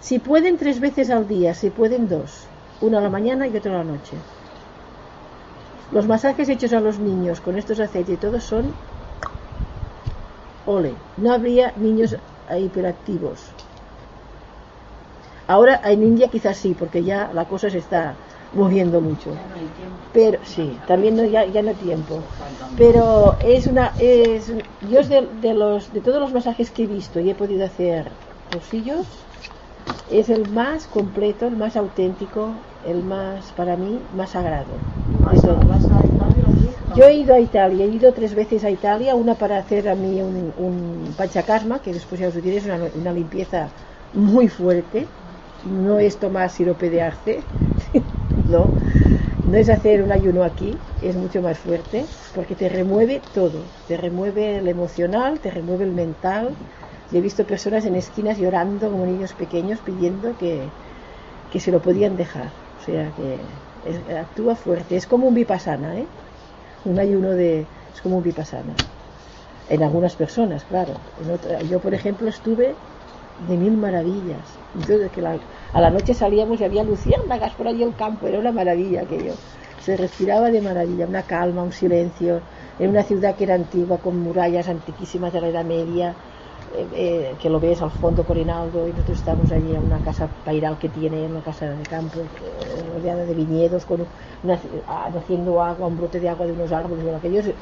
[0.00, 2.48] Si pueden tres veces al día, si pueden dos,
[2.80, 4.16] uno a la mañana y otro a la noche.
[5.92, 8.74] Los masajes hechos a los niños con estos aceites y todos son
[10.64, 12.16] ole, no habría niños
[12.58, 13.56] hiperactivos.
[15.54, 18.02] Ahora en India quizás sí, porque ya la cosa se está
[18.60, 19.30] moviendo mucho.
[20.16, 22.14] Pero sí, también no, ya, ya no hay tiempo.
[22.80, 24.42] Pero es una, es,
[24.92, 28.18] yo de, de los, de todos los masajes que he visto y he podido hacer
[28.50, 29.06] bolsillos,
[30.06, 34.76] es el más completo, el más auténtico, el más, para mí, más sagrado.
[35.30, 35.92] de todos.
[36.96, 39.94] Yo he ido a Italia, he ido tres veces a Italia, una para hacer a
[39.94, 43.74] mí un, un panchakarma, que después ya os diré, es una, limpieza
[44.12, 45.14] muy fuerte,
[45.62, 47.34] no es tomar sirope de arce,
[48.46, 48.74] no,
[49.42, 53.96] no es hacer un ayuno aquí, es mucho más fuerte, porque te remueve todo, te
[53.96, 56.58] remueve el emocional, te remueve el mental.
[57.10, 60.74] Y he visto personas en esquinas llorando como niños pequeños pidiendo que,
[61.50, 62.48] que se lo podían dejar.
[62.76, 63.62] O sea que
[64.18, 66.12] actúa fuerte, es como un vipassana, ¿eh?
[66.84, 68.82] Un ayuno de es como un vipassana.
[69.66, 70.94] En algunas personas claro.
[71.16, 72.78] En otra- yo por ejemplo estuve
[73.38, 74.60] de mil maravillas.
[74.74, 75.40] Entonces que la-
[75.72, 78.26] a la noche salíamos y había luciérnagas por en el campo.
[78.26, 79.40] Era una maravilla aquello.
[79.78, 81.06] Se respiraba de maravilla.
[81.06, 82.44] Una calma un silencio.
[82.78, 86.16] En una ciudad que era antigua con murallas antiquísimas de la Edad Media
[86.74, 90.00] eh, eh, que lo ves al fondo por Hinaldo y nosotros estamos allí en una
[90.02, 94.08] casa pairal que tiene, una casa de campo eh, rodeada de viñedos, con
[94.42, 97.54] una, ah, haciendo agua, un brote de agua de unos árboles, bueno, aquello es,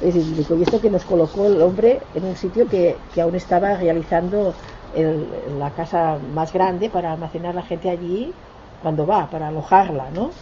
[0.00, 0.54] es idílico.
[0.56, 4.56] Y esto que nos colocó el hombre en un sitio que, que aún estaba realizando
[4.90, 8.38] el- la casa más grande para almacenar la gente allí
[8.78, 10.36] cuando va, para alojarla, ¿no?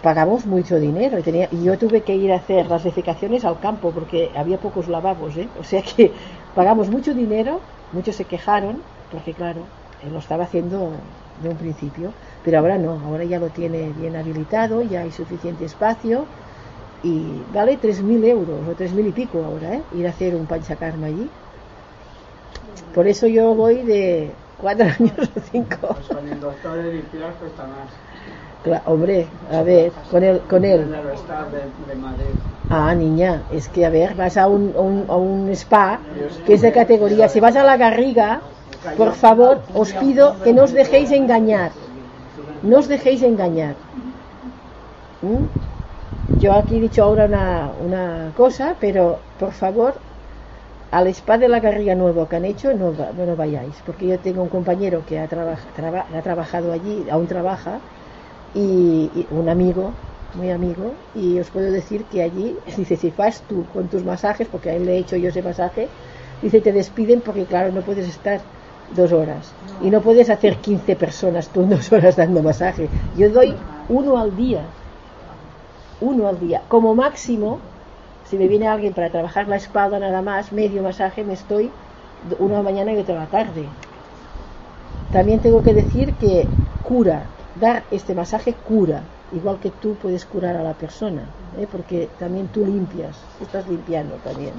[0.00, 3.58] pagamos mucho dinero y, tenía, y yo tuve que ir a hacer las defecaciones al
[3.60, 5.52] campo porque había pocos lavabos, ¿eh?
[5.56, 6.14] o sea que
[6.54, 7.60] pagamos mucho dinero,
[7.92, 8.76] muchos se quejaron
[9.10, 9.62] porque claro,
[10.02, 10.90] él lo estaba haciendo
[11.42, 12.10] de un principio,
[12.44, 16.24] pero ahora no, ahora ya lo tiene bien habilitado, ya hay suficiente espacio
[17.02, 19.82] y vale 3.000 euros o 3.000 y pico ahora, ¿eh?
[19.92, 21.28] ir a hacer un panchakarma allí.
[22.94, 25.94] Por eso yo voy de cuatro años o cinco.
[25.94, 27.90] Pues con el doctor Edith Pilar cuesta más.
[28.86, 30.90] Hombre, a ver, con él, con él.
[32.68, 35.88] Ah, niña, es que a ver, vas a un, a un, a un spa
[36.44, 37.28] que es de categoría.
[37.28, 38.30] Si vas a la Garriga,
[38.98, 41.72] por favor, os pido que no os dejéis engañar.
[42.68, 43.76] No os dejéis engañar.
[45.20, 45.44] ¿Mm?
[46.42, 49.02] Yo aquí he dicho ahora una, una cosa, pero
[49.38, 50.02] por favor,
[50.90, 54.42] al spa de la Garriga nuevo que han hecho, no, no vayáis, porque yo tengo
[54.42, 57.82] un compañero que ha, traba- traba- ha trabajado allí, aún trabaja,
[58.54, 59.90] y, un amigo,
[60.34, 64.48] muy amigo, y os puedo decir que allí, dice, si vas tú con tus masajes,
[64.48, 65.88] porque a él le he hecho yo ese masaje,
[66.42, 68.40] dice, te despiden porque claro, no puedes estar
[68.94, 69.52] dos horas
[69.82, 72.88] y no puedes hacer 15 personas tú en dos horas dando masaje.
[73.16, 73.54] Yo doy
[73.88, 74.62] uno al día,
[76.00, 76.62] uno al día.
[76.68, 77.58] Como máximo,
[78.30, 81.70] si me viene alguien para trabajar la espalda nada más, medio masaje, me estoy
[82.38, 83.64] uno la mañana y otro a la tarde.
[85.12, 86.48] También tengo que decir que
[86.82, 89.00] cura, dar este masaje cura,
[89.30, 91.24] igual que tú puedes curar a la persona,
[91.58, 91.66] ¿eh?
[91.70, 94.54] porque también tú limpias, estás limpiando también.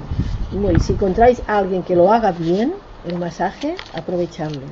[0.52, 0.80] muy.
[0.80, 4.68] Si encontráis a alguien que lo haga bien, el masaje, aprovecharlo.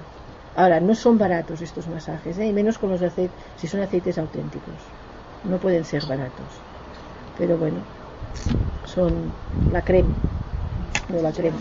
[0.55, 2.47] Ahora, no son baratos estos masajes, ¿eh?
[2.47, 4.79] y menos con los aceites, si son aceites auténticos.
[5.43, 6.51] No pueden ser baratos.
[7.37, 7.79] Pero bueno,
[8.85, 9.11] son
[9.67, 10.15] la crema,
[11.09, 11.59] no la crema.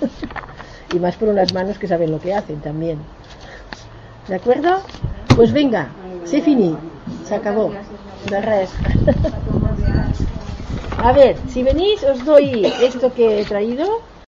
[0.92, 2.98] y más por unas manos que saben lo que hacen también.
[4.28, 4.80] ¿De acuerdo?
[5.34, 5.88] Pues venga,
[6.24, 6.76] se finí,
[7.24, 7.72] se acabó.
[8.30, 8.68] De.
[11.02, 14.11] A ver, si venís os doy esto que he traído